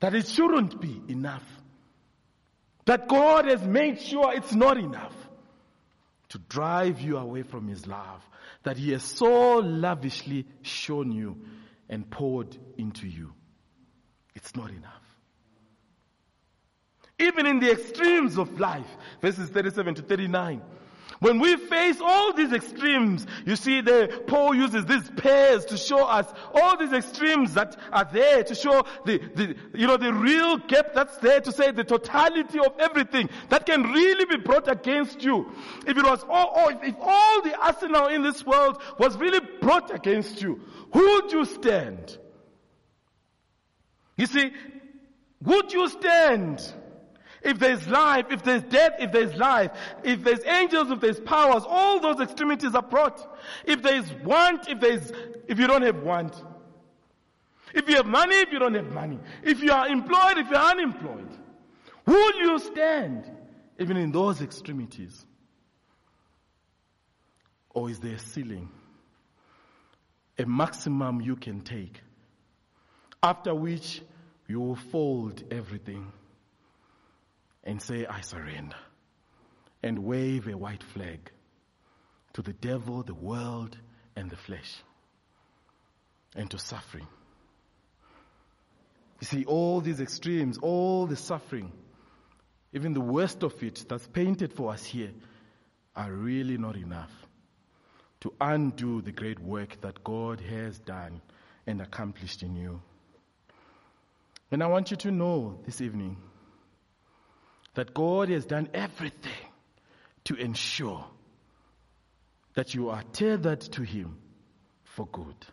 That 0.02 0.14
it 0.14 0.28
shouldn't 0.28 0.80
be 0.80 1.02
enough. 1.08 1.44
That 2.86 3.08
God 3.08 3.46
has 3.46 3.62
made 3.64 4.02
sure 4.02 4.34
it's 4.34 4.54
not 4.54 4.78
enough 4.78 5.16
to 6.30 6.38
drive 6.38 7.02
you 7.02 7.18
away 7.18 7.44
from 7.44 7.68
His 7.68 7.88
love. 7.88 8.24
That 8.64 8.78
He 8.78 8.92
has 8.92 9.04
so 9.04 9.58
lavishly 9.58 10.46
shown 10.62 11.12
you 11.12 11.38
and 11.90 12.10
poured 12.10 12.58
into 12.78 13.08
you. 13.08 13.34
It's 14.36 14.56
not 14.56 14.70
enough. 14.70 15.04
Even 17.20 17.46
in 17.46 17.60
the 17.60 17.72
extremes 17.72 18.38
of 18.38 18.60
life, 18.60 18.88
verses 19.22 19.50
37 19.50 19.96
to 19.96 20.02
39, 20.02 20.62
when 21.20 21.40
we 21.40 21.58
face 21.58 21.98
all 22.02 22.34
these 22.34 22.54
extremes, 22.54 23.28
you 23.46 23.58
see 23.58 23.82
the 23.82 24.24
Paul 24.28 24.56
uses 24.56 24.86
these 24.86 25.10
pairs 25.18 25.66
to 25.66 25.78
show 25.78 26.06
us 26.06 26.26
all 26.54 26.78
these 26.78 26.94
extremes 26.94 27.56
that 27.56 27.76
are 27.92 28.08
there 28.12 28.44
to 28.44 28.56
show 28.56 28.86
the, 29.06 29.18
the, 29.36 29.56
you 29.74 29.86
know, 29.86 29.98
the 29.98 30.14
real 30.14 30.58
gap 30.58 30.94
that's 30.94 31.18
there 31.18 31.42
to 31.42 31.52
say 31.52 31.72
the 31.72 31.84
totality 31.84 32.60
of 32.60 32.74
everything 32.80 33.30
that 33.50 33.66
can 33.66 33.84
really 33.84 34.26
be 34.26 34.38
brought 34.38 34.70
against 34.70 35.22
you. 35.22 35.52
If 35.86 35.98
it 35.98 36.04
was 36.04 36.24
all, 36.30 36.48
all 36.48 36.70
if 36.70 36.96
all 37.02 37.42
the 37.42 37.56
arsenal 37.60 38.08
in 38.08 38.24
this 38.24 38.46
world 38.46 38.82
was 38.98 39.18
really 39.18 39.42
brought 39.62 39.94
against 39.94 40.42
you, 40.42 40.62
who 40.94 41.02
would 41.02 41.32
you 41.34 41.44
stand? 41.44 42.18
You 44.16 44.26
see, 44.26 44.52
would 45.44 45.74
you 45.74 45.90
stand? 45.90 46.74
If 47.42 47.60
there's 47.60 47.88
life, 47.88 48.26
if 48.32 48.44
there's 48.44 48.64
death, 48.64 48.94
if 49.00 49.12
there's 49.12 49.34
life, 49.36 49.72
if 50.04 50.24
there's 50.24 50.44
angels, 50.46 50.92
if 50.92 51.00
there's 51.00 51.20
powers, 51.20 51.64
all 51.66 52.00
those 52.00 52.20
extremities 52.20 52.76
are 52.76 52.82
brought. 52.82 53.38
If 53.66 53.82
there's 53.82 54.12
want, 54.24 54.68
if 54.68 54.80
there's, 54.80 55.12
if 55.48 55.58
you 55.58 55.68
don't 55.68 55.84
have 55.84 56.04
want. 56.04 56.36
If 57.74 57.88
you 57.88 57.96
have 57.96 58.08
money, 58.08 58.36
if 58.36 58.52
you 58.52 58.60
don't 58.60 58.74
have 58.74 58.92
money. 58.92 59.20
If 59.44 59.62
you 59.62 59.72
are 59.72 59.88
employed, 59.88 60.38
if 60.38 60.50
you're 60.50 60.60
unemployed. 60.60 61.30
who 62.06 62.14
Will 62.14 62.42
you 62.42 62.60
stand 62.60 63.30
even 63.80 63.96
in 63.96 64.12
those 64.12 64.42
extremities? 64.42 65.26
Or 67.70 67.90
is 67.90 68.00
there 68.00 68.16
a 68.16 68.20
ceiling? 68.20 68.70
A 70.38 70.46
maximum 70.46 71.22
you 71.22 71.36
can 71.36 71.62
take. 71.62 72.02
After 73.22 73.54
which 73.54 74.02
you 74.48 74.60
will 74.60 74.76
fold 74.76 75.44
everything 75.52 76.12
and 77.64 77.82
say, 77.82 78.06
I 78.06 78.22
surrender, 78.22 78.76
and 79.84 80.00
wave 80.00 80.48
a 80.48 80.58
white 80.58 80.84
flag 80.84 81.32
to 82.34 82.42
the 82.42 82.54
devil, 82.54 83.04
the 83.04 83.14
world, 83.14 83.78
and 84.16 84.30
the 84.30 84.38
flesh, 84.38 84.82
and 86.36 86.50
to 86.52 86.58
suffering. 86.58 87.08
You 89.20 89.28
see, 89.28 89.46
all 89.46 89.82
these 89.82 90.00
extremes, 90.00 90.58
all 90.58 91.06
the 91.06 91.16
suffering, 91.16 91.72
even 92.72 92.94
the 92.94 93.02
worst 93.02 93.44
of 93.44 93.62
it 93.64 93.86
that's 93.90 94.08
painted 94.08 94.54
for 94.54 94.72
us 94.72 94.84
here, 94.86 95.12
are 95.96 96.12
really 96.12 96.58
not 96.58 96.78
enough 96.78 97.12
to 98.22 98.34
undo 98.40 99.02
the 99.02 99.12
great 99.12 99.40
work 99.40 99.82
that 99.82 100.04
God 100.04 100.40
has 100.42 100.80
done 100.80 101.22
and 101.66 101.82
accomplished 101.82 102.44
in 102.44 102.56
you. 102.56 102.82
And 104.52 104.64
I 104.64 104.68
want 104.68 104.92
you 104.92 104.98
to 104.98 105.12
know 105.12 105.60
this 105.66 105.82
evening 105.82 106.18
that 107.80 107.94
God 107.94 108.28
has 108.28 108.46
done 108.46 108.68
everything 108.74 109.32
to 110.26 110.36
ensure 110.36 111.06
that 112.54 112.76
you 112.76 112.90
are 112.90 113.04
tethered 113.14 113.62
to 113.62 113.84
Him 113.84 114.18
for 114.84 115.08
good. 115.08 115.46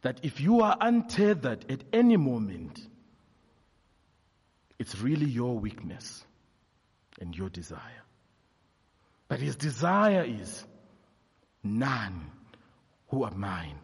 That 0.00 0.18
if 0.24 0.40
you 0.40 0.62
are 0.62 0.76
untethered 0.80 1.70
at 1.70 1.84
any 1.92 2.16
moment, 2.16 2.80
it's 4.76 4.98
really 4.98 5.26
your 5.26 5.56
weakness 5.56 6.24
and 7.20 7.32
your 7.32 7.48
desire. 7.48 8.02
But 9.28 9.38
His 9.38 9.54
desire 9.54 10.24
is 10.24 10.64
none 11.62 12.28
who 13.06 13.22
are 13.22 13.30
mine 13.30 13.78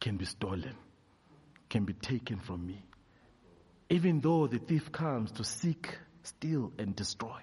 can 0.00 0.16
be 0.16 0.24
stolen, 0.24 0.74
can 1.68 1.84
be 1.84 1.92
taken 1.92 2.38
from 2.38 2.66
me 2.66 2.82
even 3.90 4.20
though 4.20 4.46
the 4.46 4.58
thief 4.58 4.92
comes 4.92 5.32
to 5.32 5.44
seek, 5.44 5.96
steal, 6.22 6.72
and 6.78 6.94
destroy. 6.94 7.40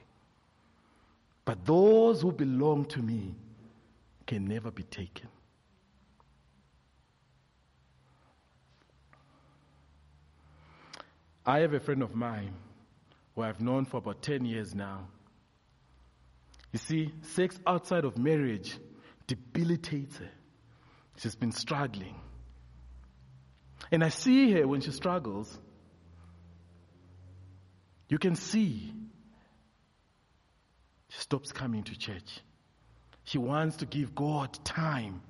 But 1.44 1.66
those 1.66 2.22
who 2.22 2.32
belong 2.32 2.86
to 2.86 3.00
me 3.00 3.36
can 4.26 4.48
never 4.48 4.72
be 4.72 4.84
taken. 4.84 5.28
I 11.46 11.60
have 11.60 11.74
a 11.74 11.80
friend 11.80 12.02
of 12.02 12.16
mine 12.16 12.54
who 13.36 13.44
I've 13.44 13.62
known 13.62 13.86
for 13.86 13.98
about 13.98 14.24
10 14.24 14.46
years 14.46 14.74
now. 14.74 15.08
You 16.72 16.80
see, 16.80 17.14
sex 17.22 17.60
outside 17.68 18.04
of 18.04 18.18
marriage 18.18 18.78
debilitates 19.28 20.18
her. 20.18 20.30
She's 21.18 21.36
been 21.36 21.52
struggling. 21.52 22.16
And 23.92 24.04
I 24.04 24.10
see 24.10 24.52
her 24.54 24.68
when 24.68 24.82
she 24.82 24.92
struggles, 24.92 25.56
you 28.08 28.18
can 28.18 28.36
see 28.36 28.94
she 31.10 31.22
stops 31.22 31.52
coming 31.52 31.84
to 31.84 31.98
church. 31.98 32.42
She 33.24 33.38
wants 33.38 33.78
to 33.78 33.86
give 33.86 34.14
God 34.14 34.58
time. 34.64 35.22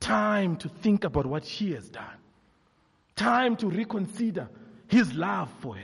Time 0.00 0.56
to 0.56 0.68
think 0.68 1.04
about 1.04 1.26
what 1.26 1.44
she 1.44 1.72
has 1.72 1.88
done. 1.88 2.04
Time 3.16 3.56
to 3.56 3.68
reconsider 3.68 4.48
his 4.88 5.14
love 5.14 5.50
for 5.60 5.76
her. 5.76 5.82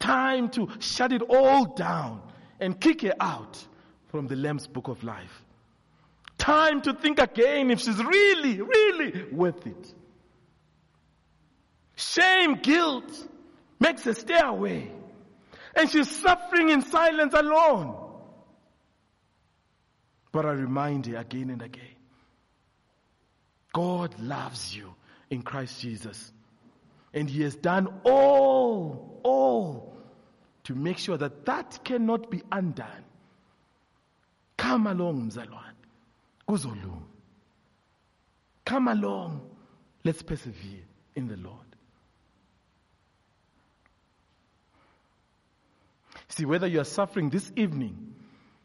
Time 0.00 0.48
to 0.50 0.68
shut 0.80 1.12
it 1.12 1.22
all 1.22 1.66
down 1.66 2.22
and 2.58 2.80
kick 2.80 3.02
her 3.02 3.14
out 3.20 3.64
from 4.08 4.26
the 4.26 4.36
Lamb's 4.36 4.66
book 4.66 4.88
of 4.88 5.04
life. 5.04 5.44
Time 6.38 6.80
to 6.82 6.94
think 6.94 7.20
again 7.20 7.70
if 7.70 7.80
she's 7.80 8.02
really, 8.02 8.60
really 8.60 9.24
worth 9.30 9.66
it. 9.66 9.94
Shame, 11.94 12.54
guilt 12.54 13.28
makes 13.80 14.04
her 14.04 14.14
stay 14.14 14.38
away. 14.38 14.92
And 15.74 15.90
she's 15.90 16.10
suffering 16.10 16.68
in 16.70 16.82
silence 16.82 17.34
alone. 17.34 17.96
But 20.32 20.46
I 20.46 20.52
remind 20.52 21.06
her 21.06 21.16
again 21.16 21.50
and 21.50 21.62
again 21.62 21.96
God 23.72 24.18
loves 24.20 24.74
you 24.74 24.94
in 25.30 25.42
Christ 25.42 25.80
Jesus. 25.80 26.32
And 27.12 27.28
He 27.28 27.42
has 27.42 27.56
done 27.56 28.00
all, 28.04 29.20
all 29.22 29.96
to 30.64 30.74
make 30.74 30.98
sure 30.98 31.16
that 31.16 31.46
that 31.46 31.80
cannot 31.84 32.30
be 32.30 32.42
undone. 32.50 33.04
Come 34.56 34.86
along, 34.86 35.30
Mzalwan. 35.30 35.72
Kuzolunga. 36.48 37.02
Come 38.64 38.88
along. 38.88 39.40
Let's 40.04 40.22
persevere 40.22 40.84
in 41.14 41.28
the 41.28 41.36
Lord. 41.36 41.69
See, 46.30 46.44
whether 46.44 46.66
you 46.66 46.80
are 46.80 46.84
suffering 46.84 47.28
this 47.28 47.52
evening 47.56 48.14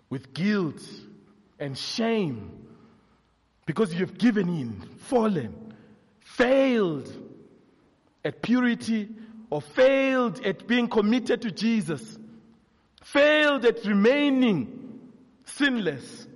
with 0.09 0.33
guilt 0.33 0.81
and 1.59 1.77
shame 1.77 2.67
because 3.65 3.93
you've 3.93 4.17
given 4.17 4.47
in, 4.49 4.81
fallen, 4.97 5.73
failed 6.19 7.11
at 8.23 8.41
purity, 8.41 9.09
or 9.49 9.61
failed 9.61 10.43
at 10.45 10.67
being 10.67 10.87
committed 10.87 11.41
to 11.41 11.51
Jesus, 11.51 12.17
failed 13.03 13.65
at 13.65 13.83
remaining 13.85 15.11
sinless. 15.45 16.27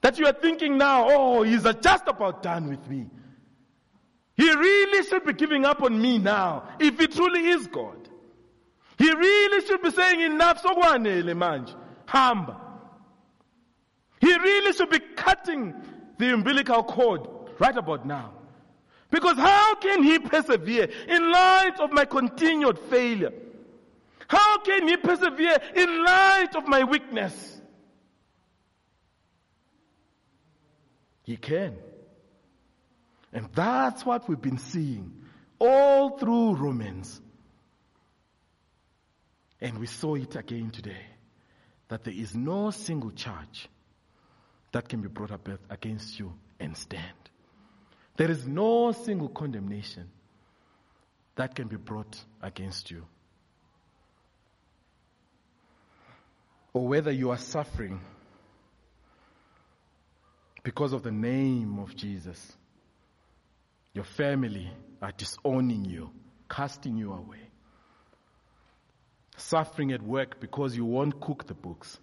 That 0.00 0.18
you 0.18 0.26
are 0.26 0.32
thinking 0.32 0.78
now, 0.78 1.06
oh, 1.08 1.42
he's 1.42 1.64
just 1.80 2.04
about 2.06 2.42
done 2.42 2.68
with 2.68 2.88
me. 2.88 3.06
He 4.36 4.52
really 4.52 5.06
should 5.08 5.24
be 5.24 5.32
giving 5.32 5.64
up 5.64 5.82
on 5.82 6.00
me 6.00 6.18
now, 6.18 6.68
if 6.78 6.98
he 6.98 7.08
truly 7.08 7.48
is 7.48 7.66
God. 7.66 8.07
He 8.98 9.10
really 9.12 9.64
should 9.64 9.80
be 9.80 9.90
saying 9.90 10.20
enough, 10.20 10.60
so 10.60 10.74
manje, 10.74 11.74
hamba. 12.06 12.60
He 14.20 14.36
really 14.36 14.72
should 14.72 14.90
be 14.90 14.98
cutting 14.98 15.74
the 16.18 16.34
umbilical 16.34 16.82
cord 16.82 17.28
right 17.60 17.76
about 17.76 18.04
now. 18.04 18.32
Because 19.10 19.36
how 19.36 19.76
can 19.76 20.02
he 20.02 20.18
persevere 20.18 20.88
in 21.08 21.30
light 21.30 21.78
of 21.80 21.92
my 21.92 22.04
continued 22.04 22.78
failure? 22.90 23.32
How 24.26 24.58
can 24.58 24.86
he 24.86 24.96
persevere 24.96 25.58
in 25.74 26.04
light 26.04 26.54
of 26.56 26.66
my 26.66 26.84
weakness? 26.84 27.60
He 31.22 31.36
can. 31.36 31.76
And 33.32 33.48
that's 33.54 34.04
what 34.04 34.28
we've 34.28 34.40
been 34.40 34.58
seeing 34.58 35.12
all 35.58 36.18
through 36.18 36.54
Romans. 36.54 37.20
And 39.60 39.78
we 39.78 39.86
saw 39.86 40.14
it 40.14 40.36
again 40.36 40.70
today 40.70 41.06
that 41.88 42.04
there 42.04 42.14
is 42.14 42.34
no 42.34 42.70
single 42.70 43.10
charge 43.10 43.68
that 44.72 44.88
can 44.88 45.00
be 45.00 45.08
brought 45.08 45.32
up 45.32 45.48
against 45.70 46.18
you 46.18 46.32
and 46.60 46.76
stand. 46.76 47.02
There 48.16 48.30
is 48.30 48.46
no 48.46 48.92
single 48.92 49.28
condemnation 49.28 50.10
that 51.36 51.54
can 51.54 51.68
be 51.68 51.76
brought 51.76 52.18
against 52.42 52.90
you. 52.90 53.06
Or 56.72 56.86
whether 56.86 57.10
you 57.10 57.30
are 57.30 57.38
suffering 57.38 58.00
because 60.62 60.92
of 60.92 61.02
the 61.02 61.12
name 61.12 61.78
of 61.78 61.96
Jesus, 61.96 62.52
your 63.94 64.04
family 64.04 64.70
are 65.00 65.12
disowning 65.12 65.84
you, 65.84 66.10
casting 66.48 66.96
you 66.96 67.12
away. 67.12 67.47
Suffering 69.38 69.92
at 69.92 70.02
work 70.02 70.40
because 70.40 70.76
you 70.76 70.84
won't 70.84 71.20
cook 71.20 71.46
the 71.46 71.54
books. 71.54 71.98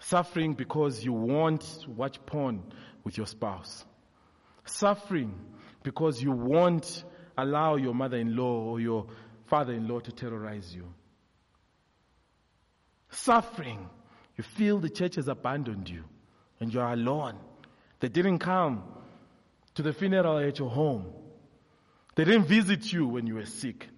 Suffering 0.00 0.54
because 0.54 1.04
you 1.04 1.12
won't 1.12 1.84
watch 1.88 2.24
porn 2.26 2.62
with 3.04 3.16
your 3.16 3.26
spouse 3.26 3.84
Suffering 4.64 5.34
because 5.82 6.22
you 6.22 6.30
won't 6.32 7.04
allow 7.36 7.76
your 7.76 7.94
mother 7.94 8.16
in 8.16 8.36
law 8.36 8.64
or 8.64 8.80
your 8.80 9.06
father 9.46 9.72
in 9.72 9.88
law 9.88 9.98
to 10.00 10.12
terrorize 10.12 10.74
you. 10.74 10.86
Suffering. 13.10 13.88
You 14.36 14.44
feel 14.44 14.78
the 14.78 14.88
church 14.88 15.16
has 15.16 15.28
abandoned 15.28 15.88
you 15.88 16.04
and 16.60 16.72
you 16.72 16.80
are 16.80 16.92
alone. 16.92 17.38
They 18.00 18.08
didn't 18.08 18.38
come 18.38 18.84
to 19.74 19.82
the 19.82 19.92
funeral 19.92 20.38
at 20.38 20.58
your 20.58 20.70
home. 20.70 21.12
They 22.14 22.24
didn't 22.24 22.44
visit 22.44 22.92
you 22.92 23.06
when 23.06 23.26
you 23.26 23.34
were 23.34 23.46
sick. 23.46 23.88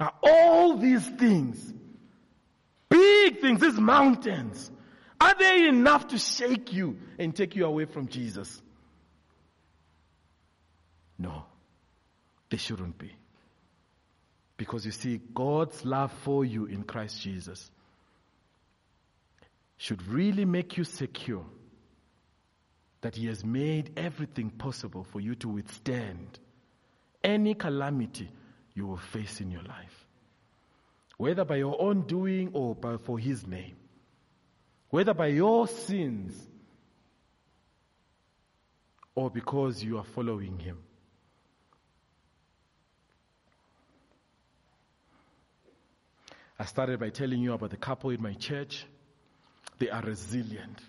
Are 0.00 0.12
all 0.22 0.76
these 0.76 1.06
things, 1.06 1.72
big 2.88 3.40
things, 3.40 3.60
these 3.60 3.78
mountains, 3.78 4.70
are 5.20 5.34
they 5.38 5.68
enough 5.68 6.08
to 6.08 6.18
shake 6.18 6.72
you 6.72 6.98
and 7.18 7.34
take 7.34 7.54
you 7.54 7.64
away 7.64 7.84
from 7.84 8.08
Jesus? 8.08 8.60
No, 11.18 11.44
they 12.50 12.56
shouldn't 12.56 12.98
be. 12.98 13.12
Because 14.56 14.84
you 14.84 14.92
see, 14.92 15.20
God's 15.32 15.84
love 15.84 16.12
for 16.22 16.44
you 16.44 16.66
in 16.66 16.82
Christ 16.82 17.20
Jesus 17.20 17.70
should 19.76 20.06
really 20.08 20.44
make 20.44 20.76
you 20.76 20.84
secure 20.84 21.44
that 23.00 23.16
He 23.16 23.26
has 23.26 23.44
made 23.44 23.92
everything 23.96 24.50
possible 24.50 25.04
for 25.04 25.20
you 25.20 25.34
to 25.36 25.48
withstand 25.48 26.38
any 27.22 27.54
calamity 27.54 28.30
you 28.74 28.86
will 28.86 28.96
face 28.96 29.40
in 29.40 29.50
your 29.50 29.62
life. 29.62 30.06
Whether 31.16 31.44
by 31.44 31.56
your 31.56 31.80
own 31.80 32.02
doing 32.02 32.50
or 32.52 32.74
by, 32.74 32.96
for 32.96 33.18
His 33.18 33.46
name. 33.46 33.76
Whether 34.90 35.14
by 35.14 35.28
your 35.28 35.68
sins 35.68 36.34
or 39.14 39.30
because 39.30 39.82
you 39.82 39.98
are 39.98 40.04
following 40.04 40.58
Him. 40.58 40.78
I 46.58 46.64
started 46.66 47.00
by 47.00 47.10
telling 47.10 47.40
you 47.40 47.52
about 47.52 47.70
the 47.70 47.76
couple 47.76 48.10
in 48.10 48.22
my 48.22 48.32
church. 48.34 48.86
They 49.78 49.90
are 49.90 50.02
resilient. 50.02 50.80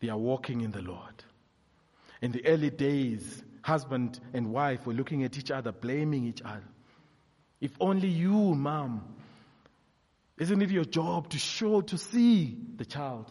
They 0.00 0.08
are 0.08 0.18
walking 0.18 0.60
in 0.60 0.70
the 0.70 0.82
Lord. 0.82 1.24
In 2.20 2.32
the 2.32 2.46
early 2.46 2.70
days, 2.70 3.42
husband 3.62 4.20
and 4.32 4.52
wife 4.52 4.86
were 4.86 4.94
looking 4.94 5.24
at 5.24 5.36
each 5.38 5.50
other, 5.50 5.72
blaming 5.72 6.26
each 6.26 6.42
other. 6.42 6.64
If 7.60 7.72
only 7.80 8.08
you, 8.08 8.54
mom, 8.54 9.14
isn't 10.38 10.62
it 10.62 10.70
your 10.70 10.84
job 10.84 11.28
to 11.30 11.38
show, 11.38 11.82
to 11.82 11.98
see 11.98 12.56
the 12.76 12.84
child 12.84 13.30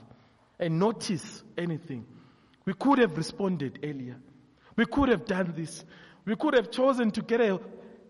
and 0.59 0.79
notice 0.79 1.43
anything? 1.57 2.05
We 2.65 2.73
could 2.73 2.99
have 2.99 3.17
responded 3.17 3.79
earlier. 3.83 4.17
We 4.75 4.85
could 4.85 5.09
have 5.09 5.25
done 5.25 5.53
this. 5.55 5.83
We 6.25 6.35
could 6.35 6.53
have 6.53 6.69
chosen 6.69 7.11
to 7.11 7.21
get 7.21 7.41
a 7.41 7.59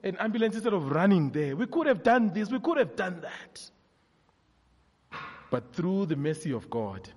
an 0.04 0.18
ambulance 0.18 0.56
instead 0.56 0.74
of 0.74 0.90
running 0.92 1.30
there. 1.32 1.56
We 1.56 1.68
could 1.68 1.88
have 1.88 2.04
done 2.04 2.32
this, 2.34 2.50
we 2.50 2.60
could 2.60 2.78
have 2.78 2.96
done 2.96 3.22
that. 3.22 3.70
But 5.52 5.74
through 5.74 6.08
the 6.08 6.16
mercy 6.16 6.54
of 6.54 6.70
God, 6.70 7.10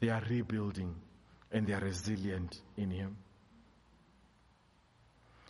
they 0.00 0.08
are 0.08 0.22
rebuilding 0.28 0.94
and 1.52 1.66
they 1.66 1.72
are 1.72 1.80
resilient 1.80 2.60
in 2.76 2.90
Him. 2.90 3.16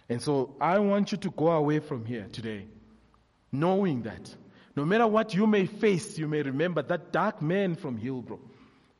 And 0.08 0.22
so 0.22 0.56
I 0.60 0.78
want 0.78 1.12
you 1.12 1.18
to 1.18 1.30
go 1.30 1.48
away 1.48 1.80
from 1.80 2.04
here 2.04 2.26
today 2.32 2.66
knowing 3.52 4.02
that 4.02 4.34
no 4.76 4.84
matter 4.84 5.06
what 5.06 5.34
you 5.34 5.46
may 5.46 5.66
face, 5.66 6.18
you 6.18 6.28
may 6.28 6.42
remember 6.42 6.82
that 6.82 7.12
dark 7.12 7.42
man 7.42 7.74
from 7.74 7.98
Hillbrow 7.98 8.38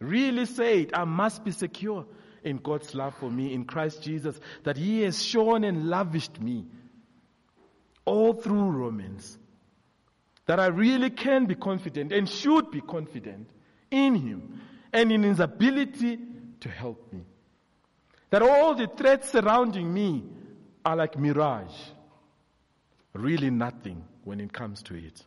really 0.01 0.47
said, 0.47 0.91
I 0.93 1.05
must 1.05 1.45
be 1.45 1.51
secure 1.51 2.07
in 2.43 2.57
God's 2.59 2.95
love 2.95 3.14
for 3.16 3.30
me 3.30 3.53
in 3.53 3.64
Christ 3.64 4.03
Jesus, 4.03 4.39
that 4.64 4.76
He 4.76 5.03
has 5.03 5.22
shown 5.22 5.64
and 5.64 5.89
lavished 5.89 6.41
me 6.41 6.66
all 8.05 8.32
through 8.32 8.70
Romans 8.70 9.39
that 10.47 10.59
I 10.59 10.66
really 10.66 11.11
can 11.11 11.45
be 11.45 11.55
confident 11.55 12.11
and 12.11 12.28
should 12.28 12.70
be 12.70 12.80
confident 12.80 13.49
in 13.91 14.14
Him 14.14 14.61
and 14.93 15.12
in 15.12 15.22
His 15.22 15.41
ability 15.41 16.18
to 16.61 16.68
help 16.68 17.12
me. 17.12 17.20
That 18.30 18.43
all 18.43 18.74
the 18.74 18.87
threats 18.87 19.30
surrounding 19.30 19.93
me 19.93 20.24
are 20.89 20.97
like 20.97 21.18
mirage, 21.18 21.76
really 23.12 23.51
nothing 23.51 24.03
when 24.24 24.41
it 24.41 24.51
comes 24.51 24.82
to 24.84 24.95
it. 24.95 25.22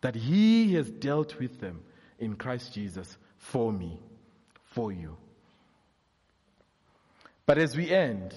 That 0.00 0.14
He 0.14 0.72
has 0.74 0.90
dealt 0.90 1.38
with 1.38 1.60
them 1.60 1.82
in 2.18 2.36
Christ 2.36 2.72
Jesus 2.72 3.18
for 3.36 3.70
me, 3.70 4.00
for 4.64 4.90
you. 4.90 5.18
But 7.44 7.58
as 7.58 7.76
we 7.76 7.90
end, 7.90 8.34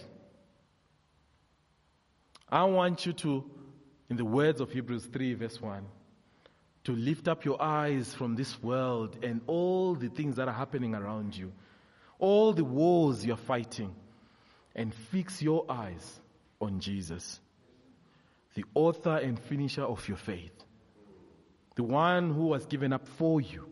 I 2.49 2.65
want 2.65 3.05
you 3.05 3.13
to, 3.13 3.49
in 4.09 4.17
the 4.17 4.26
words 4.26 4.59
of 4.59 4.72
Hebrews 4.72 5.05
3, 5.05 5.36
verse 5.36 5.61
1, 5.61 5.86
to 6.84 6.91
lift 6.91 7.30
up 7.30 7.45
your 7.45 7.61
eyes 7.61 8.13
from 8.13 8.36
this 8.36 8.61
world 8.61 9.24
and 9.24 9.39
all 9.47 9.95
the 9.95 10.09
things 10.09 10.36
that 10.36 10.49
are 10.49 10.53
happening 10.53 10.95
around 10.95 11.38
you, 11.38 11.53
all 12.17 12.51
the 12.51 12.65
wars 12.65 13.26
you're 13.26 13.38
fighting, 13.38 13.95
and 14.76 14.93
fix 14.93 15.41
your 15.41 15.65
eyes 15.70 16.20
on 16.61 16.80
Jesus, 16.80 17.39
the 18.55 18.65
author 18.76 19.17
and 19.17 19.39
finisher 19.39 19.84
of 19.84 20.07
your 20.07 20.17
faith, 20.17 20.51
the 21.76 21.84
one 21.84 22.34
who 22.34 22.47
was 22.47 22.65
given 22.65 22.93
up 22.93 23.07
for 23.07 23.39
you, 23.41 23.67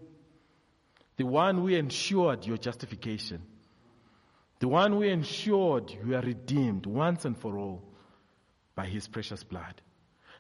the 1.17 1.25
one 1.25 1.57
who 1.57 1.67
ensured 1.67 2.45
your 2.45 2.57
justification, 2.57 3.41
the 4.59 4.67
one 4.67 4.91
who 4.91 5.01
ensured 5.01 5.91
you 5.91 6.15
are 6.15 6.21
redeemed 6.21 6.85
once 6.85 7.25
and 7.25 7.37
for 7.37 7.57
all 7.57 7.83
by 8.75 8.85
his 8.85 9.07
precious 9.07 9.43
blood, 9.43 9.81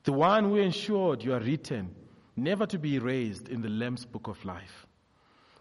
the 0.03 0.13
one 0.13 0.45
who 0.45 0.55
ensured 0.55 1.23
you 1.23 1.33
are 1.33 1.39
written 1.39 1.93
never 2.35 2.65
to 2.65 2.77
be 2.77 2.95
erased 2.95 3.49
in 3.49 3.61
the 3.61 3.69
Lamb's 3.69 4.05
book 4.05 4.27
of 4.27 4.43
life, 4.45 4.87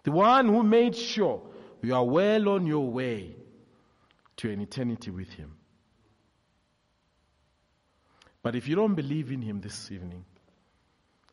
the 0.05 0.13
one 0.13 0.47
who 0.47 0.63
made 0.63 0.95
sure 0.95 1.43
you 1.83 1.95
are 1.95 2.05
well 2.05 2.51
on 2.51 2.67
your 2.67 2.89
way 2.89 3.35
to 4.37 4.51
an 4.51 4.61
eternity 4.61 5.11
with 5.11 5.31
him. 5.31 5.57
But 8.43 8.55
if 8.55 8.69
you 8.69 8.77
don't 8.77 8.95
believe 8.95 9.33
in 9.33 9.43
him 9.43 9.61
this 9.61 9.91
evening, 9.91 10.25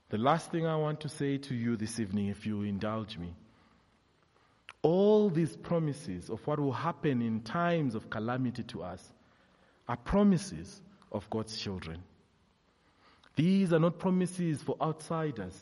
the 0.09 0.17
last 0.17 0.51
thing 0.51 0.65
I 0.65 0.75
want 0.75 1.01
to 1.01 1.09
say 1.09 1.37
to 1.37 1.55
you 1.55 1.75
this 1.75 1.99
evening, 1.99 2.27
if 2.27 2.45
you 2.45 2.63
indulge 2.63 3.17
me, 3.17 3.35
all 4.81 5.29
these 5.29 5.55
promises 5.55 6.29
of 6.29 6.45
what 6.45 6.59
will 6.59 6.73
happen 6.73 7.21
in 7.21 7.41
times 7.41 7.95
of 7.95 8.09
calamity 8.09 8.63
to 8.63 8.83
us 8.83 9.13
are 9.87 9.97
promises 9.97 10.81
of 11.11 11.29
God's 11.29 11.57
children. 11.57 12.03
These 13.35 13.73
are 13.73 13.79
not 13.79 13.99
promises 13.99 14.61
for 14.61 14.75
outsiders, 14.81 15.57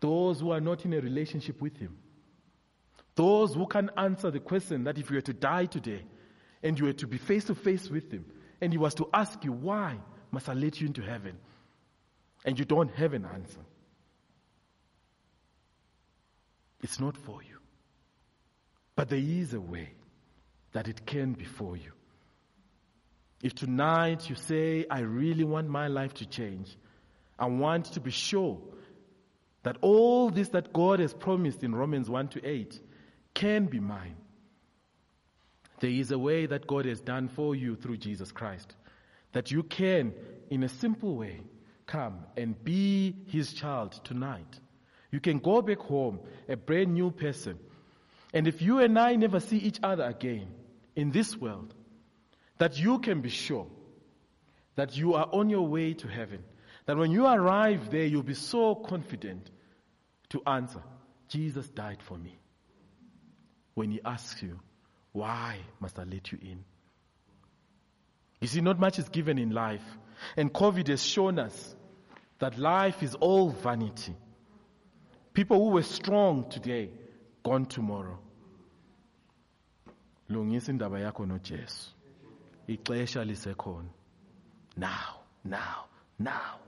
those 0.00 0.40
who 0.40 0.50
are 0.50 0.60
not 0.60 0.84
in 0.84 0.92
a 0.94 1.00
relationship 1.00 1.60
with 1.60 1.76
Him, 1.76 1.96
those 3.14 3.54
who 3.54 3.66
can 3.66 3.90
answer 3.96 4.30
the 4.30 4.40
question 4.40 4.84
that 4.84 4.98
if 4.98 5.10
you 5.10 5.16
were 5.16 5.22
to 5.22 5.34
die 5.34 5.66
today 5.66 6.02
and 6.62 6.78
you 6.78 6.86
were 6.86 6.92
to 6.94 7.06
be 7.06 7.18
face 7.18 7.44
to 7.44 7.54
face 7.54 7.88
with 7.88 8.10
Him 8.10 8.24
and 8.60 8.72
He 8.72 8.78
was 8.78 8.94
to 8.94 9.08
ask 9.12 9.44
you, 9.44 9.52
Why 9.52 9.98
must 10.30 10.48
I 10.48 10.54
let 10.54 10.80
you 10.80 10.86
into 10.86 11.02
heaven? 11.02 11.38
and 12.44 12.58
you 12.58 12.64
don't 12.64 12.90
have 12.92 13.12
an 13.12 13.26
answer, 13.26 13.60
it's 16.82 16.98
not 16.98 17.16
for 17.16 17.42
you. 17.42 17.58
But 18.96 19.08
there 19.08 19.18
is 19.18 19.54
a 19.54 19.60
way 19.60 19.90
that 20.72 20.88
it 20.88 21.06
can 21.06 21.32
be 21.32 21.44
for 21.44 21.76
you. 21.76 21.92
If 23.42 23.54
tonight 23.54 24.28
you 24.28 24.36
say, 24.36 24.86
I 24.90 25.00
really 25.00 25.44
want 25.44 25.68
my 25.68 25.88
life 25.88 26.14
to 26.14 26.26
change, 26.26 26.76
I 27.38 27.46
want 27.46 27.86
to 27.92 28.00
be 28.00 28.10
sure 28.10 28.58
that 29.62 29.76
all 29.80 30.30
this 30.30 30.48
that 30.48 30.72
God 30.72 31.00
has 31.00 31.14
promised 31.14 31.62
in 31.62 31.74
Romans 31.74 32.08
1 32.08 32.28
to 32.28 32.46
8 32.46 32.80
can 33.34 33.66
be 33.66 33.80
mine. 33.80 34.16
There 35.80 35.90
is 35.90 36.10
a 36.10 36.18
way 36.18 36.46
that 36.46 36.66
God 36.66 36.84
has 36.84 37.00
done 37.00 37.28
for 37.28 37.54
you 37.54 37.74
through 37.74 37.96
Jesus 37.96 38.30
Christ. 38.32 38.74
That 39.32 39.50
you 39.50 39.62
can, 39.62 40.12
in 40.50 40.62
a 40.62 40.68
simple 40.68 41.16
way, 41.16 41.40
come 41.86 42.20
and 42.36 42.62
be 42.62 43.16
His 43.28 43.52
child 43.52 43.92
tonight. 44.04 44.60
You 45.10 45.20
can 45.20 45.38
go 45.38 45.62
back 45.62 45.78
home 45.78 46.20
a 46.48 46.56
brand 46.56 46.94
new 46.94 47.10
person. 47.10 47.58
And 48.32 48.46
if 48.46 48.62
you 48.62 48.78
and 48.78 48.98
I 48.98 49.16
never 49.16 49.40
see 49.40 49.56
each 49.56 49.80
other 49.82 50.04
again 50.04 50.48
in 50.94 51.10
this 51.10 51.36
world, 51.36 51.74
that 52.58 52.78
you 52.78 52.98
can 52.98 53.22
be 53.22 53.30
sure 53.30 53.66
that 54.76 54.96
you 54.96 55.14
are 55.14 55.28
on 55.32 55.50
your 55.50 55.66
way 55.66 55.94
to 55.94 56.08
heaven. 56.08 56.44
That 56.86 56.96
when 56.96 57.10
you 57.10 57.26
arrive 57.26 57.90
there, 57.90 58.04
you'll 58.04 58.22
be 58.22 58.34
so 58.34 58.74
confident 58.74 59.50
to 60.30 60.42
answer, 60.46 60.82
Jesus 61.28 61.68
died 61.68 62.02
for 62.02 62.16
me. 62.16 62.38
When 63.74 63.90
he 63.90 64.00
asks 64.04 64.42
you, 64.42 64.60
why 65.12 65.58
must 65.80 65.98
I 65.98 66.04
let 66.04 66.30
you 66.32 66.38
in? 66.40 66.64
You 68.40 68.48
see, 68.48 68.60
not 68.60 68.78
much 68.78 68.98
is 68.98 69.08
given 69.08 69.38
in 69.38 69.50
life. 69.50 69.84
And 70.36 70.52
COVID 70.52 70.88
has 70.88 71.02
shown 71.02 71.38
us 71.38 71.74
that 72.38 72.58
life 72.58 73.02
is 73.02 73.14
all 73.14 73.50
vanity. 73.50 74.14
People 75.34 75.58
who 75.58 75.70
were 75.70 75.82
strong 75.82 76.48
today, 76.48 76.90
gone 77.44 77.66
tomorrow. 77.66 78.18
Lungisa 80.30 80.68
indaba 80.70 81.00
yakho 81.00 81.26
noJesu. 81.26 81.88
ixesha 82.68 83.84
now 84.76 85.20
now 85.44 85.86
now 86.18 86.58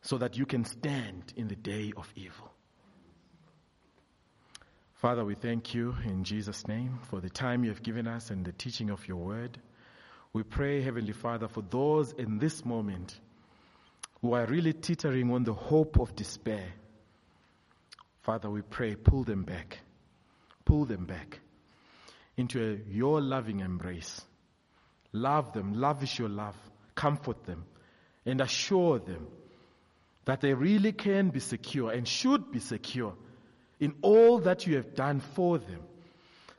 so 0.00 0.18
that 0.18 0.36
you 0.36 0.46
can 0.46 0.64
stand 0.64 1.32
in 1.36 1.48
the 1.48 1.56
day 1.56 1.92
of 1.96 2.08
evil 2.14 2.51
father 5.02 5.24
we 5.24 5.34
thank 5.34 5.74
you 5.74 5.96
in 6.04 6.22
jesus 6.22 6.68
name 6.68 7.00
for 7.10 7.20
the 7.20 7.28
time 7.28 7.64
you 7.64 7.70
have 7.70 7.82
given 7.82 8.06
us 8.06 8.30
and 8.30 8.44
the 8.44 8.52
teaching 8.52 8.88
of 8.88 9.08
your 9.08 9.16
word. 9.16 9.58
We 10.32 10.44
pray 10.44 10.80
heavenly 10.80 11.12
father 11.12 11.48
for 11.48 11.60
those 11.60 12.12
in 12.12 12.38
this 12.38 12.64
moment 12.64 13.18
who 14.20 14.34
are 14.34 14.46
really 14.46 14.72
teetering 14.72 15.28
on 15.32 15.42
the 15.42 15.54
hope 15.54 15.98
of 15.98 16.14
despair. 16.14 16.68
Father 18.20 18.48
we 18.48 18.62
pray 18.62 18.94
pull 18.94 19.24
them 19.24 19.42
back. 19.42 19.80
Pull 20.64 20.84
them 20.84 21.04
back 21.04 21.40
into 22.36 22.62
a, 22.62 22.88
your 22.88 23.20
loving 23.20 23.58
embrace. 23.58 24.22
Love 25.12 25.52
them, 25.52 25.80
lavish 25.80 26.20
your 26.20 26.28
love, 26.28 26.54
comfort 26.94 27.42
them, 27.42 27.64
and 28.24 28.40
assure 28.40 29.00
them 29.00 29.26
that 30.26 30.40
they 30.40 30.54
really 30.54 30.92
can 30.92 31.30
be 31.30 31.40
secure 31.40 31.90
and 31.90 32.06
should 32.06 32.52
be 32.52 32.60
secure 32.60 33.14
in 33.82 33.94
all 34.00 34.38
that 34.38 34.64
you 34.64 34.76
have 34.76 34.94
done 34.94 35.18
for 35.18 35.58
them. 35.58 35.80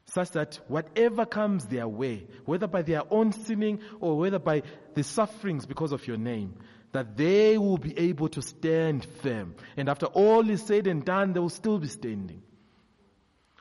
Such 0.08 0.32
that 0.32 0.60
whatever 0.68 1.26
comes 1.26 1.66
their 1.66 1.88
way, 1.88 2.28
whether 2.44 2.68
by 2.68 2.82
their 2.82 3.02
own 3.10 3.32
sinning 3.32 3.80
or 4.02 4.18
whether 4.18 4.40
by 4.40 4.64
the 4.94 5.04
sufferings 5.04 5.66
because 5.66 5.94
of 5.94 6.06
your 6.06 6.18
name, 6.18 6.56
that 6.92 7.16
they 7.16 7.58
will 7.58 7.78
be 7.78 7.98
able 7.98 8.28
to 8.28 8.42
stand 8.42 9.08
firm. 9.22 9.56
And 9.78 9.88
after 9.88 10.08
all 10.08 10.50
is 10.50 10.64
said 10.64 10.86
and 10.86 11.06
done, 11.06 11.32
they 11.32 11.40
will 11.40 11.48
still 11.48 11.80
be 11.80 11.88
standing. 11.88 12.44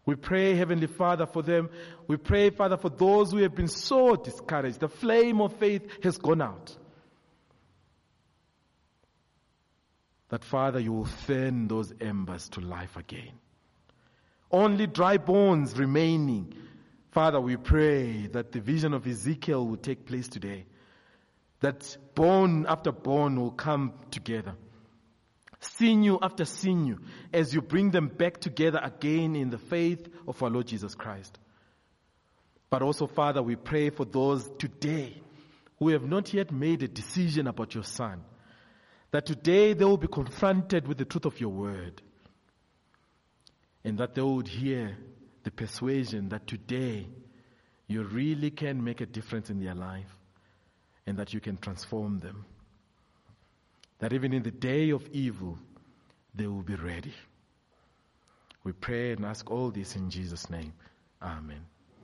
We 0.05 0.17
pray, 0.17 0.57
Heavenly 0.57 0.89
Father, 0.89 1.27
for 1.27 1.43
them. 1.43 1.71
We 2.09 2.17
pray, 2.17 2.51
Father, 2.51 2.77
for 2.77 2.91
those 2.91 3.31
who 3.31 3.39
have 3.39 3.55
been 3.55 3.69
so 3.69 4.17
discouraged. 4.17 4.81
The 4.81 4.89
flame 4.89 5.41
of 5.41 5.55
faith 5.55 6.03
has 6.03 6.19
gone 6.19 6.43
out. 6.43 6.77
That, 10.31 10.43
Father, 10.45 10.81
you 10.81 10.93
will 10.93 11.05
fan 11.05 11.69
those 11.69 11.93
embers 12.01 12.49
to 12.51 12.61
life 12.61 12.97
again. 12.97 13.31
Only 14.53 14.87
dry 14.87 15.17
bones 15.17 15.79
remaining. 15.79 16.55
Father, 17.11 17.41
we 17.41 17.57
pray 17.57 18.27
that 18.29 18.53
the 18.53 18.61
vision 18.61 18.95
of 18.95 19.07
Ezekiel 19.07 19.67
will 19.67 19.77
take 19.77 20.07
place 20.07 20.29
today. 20.29 20.67
That 21.61 21.97
bone 22.15 22.67
after 22.67 22.93
bone 22.93 23.41
will 23.41 23.53
come 23.53 23.95
together 24.11 24.55
sinew 25.63 26.19
after 26.21 26.45
sinew, 26.45 26.99
as 27.33 27.55
you 27.55 27.61
bring 27.61 27.91
them 27.91 28.09
back 28.09 28.39
together 28.41 28.81
again 28.83 29.37
in 29.37 29.51
the 29.51 29.59
faith 29.59 30.09
of 30.27 30.43
our 30.43 30.51
Lord 30.51 30.67
Jesus 30.67 30.95
Christ. 30.95 31.39
But 32.71 32.83
also, 32.83 33.07
Father, 33.07 33.43
we 33.43 33.57
pray 33.57 33.91
for 33.91 34.05
those 34.05 34.49
today 34.59 35.21
who 35.79 35.89
have 35.89 36.05
not 36.05 36.33
yet 36.33 36.51
made 36.53 36.83
a 36.83 36.89
decision 36.89 37.47
about 37.47 37.75
your 37.75 37.85
Son, 37.85 38.23
that 39.11 39.27
today 39.27 39.75
they 39.75 39.85
will 39.85 39.97
be 39.97 40.09
confronted 40.09 40.89
with 40.89 40.99
the 40.99 41.05
truth 41.05 41.27
of 41.27 41.41
your 41.41 41.51
word, 41.51 42.01
and 43.85 43.99
that 43.99 44.15
they 44.15 44.23
would 44.23 44.49
hear 44.49 44.97
the 45.43 45.51
persuasion 45.51 46.29
that 46.29 46.47
today 46.47 47.07
you 47.87 48.03
really 48.03 48.51
can 48.51 48.83
make 48.83 49.01
a 49.01 49.07
difference 49.07 49.51
in 49.51 49.63
their 49.63 49.75
life 49.75 50.17
and 51.07 51.19
that 51.19 51.35
you 51.35 51.41
can 51.41 51.57
transform 51.57 52.21
them 52.21 52.45
that 54.03 54.13
even 54.13 54.33
in 54.33 54.43
the 54.43 54.51
day 54.51 54.91
of 54.91 55.09
evil, 55.13 55.57
they 56.35 56.49
will 56.49 56.63
be 56.63 56.75
ready. 56.75 57.15
We 58.65 58.73
pray 58.73 59.13
and 59.13 59.25
ask 59.25 59.49
all 59.49 59.71
this 59.71 59.95
in 59.95 60.11
Jesus' 60.11 60.51
name. 60.51 60.73
Amen. 61.23 61.72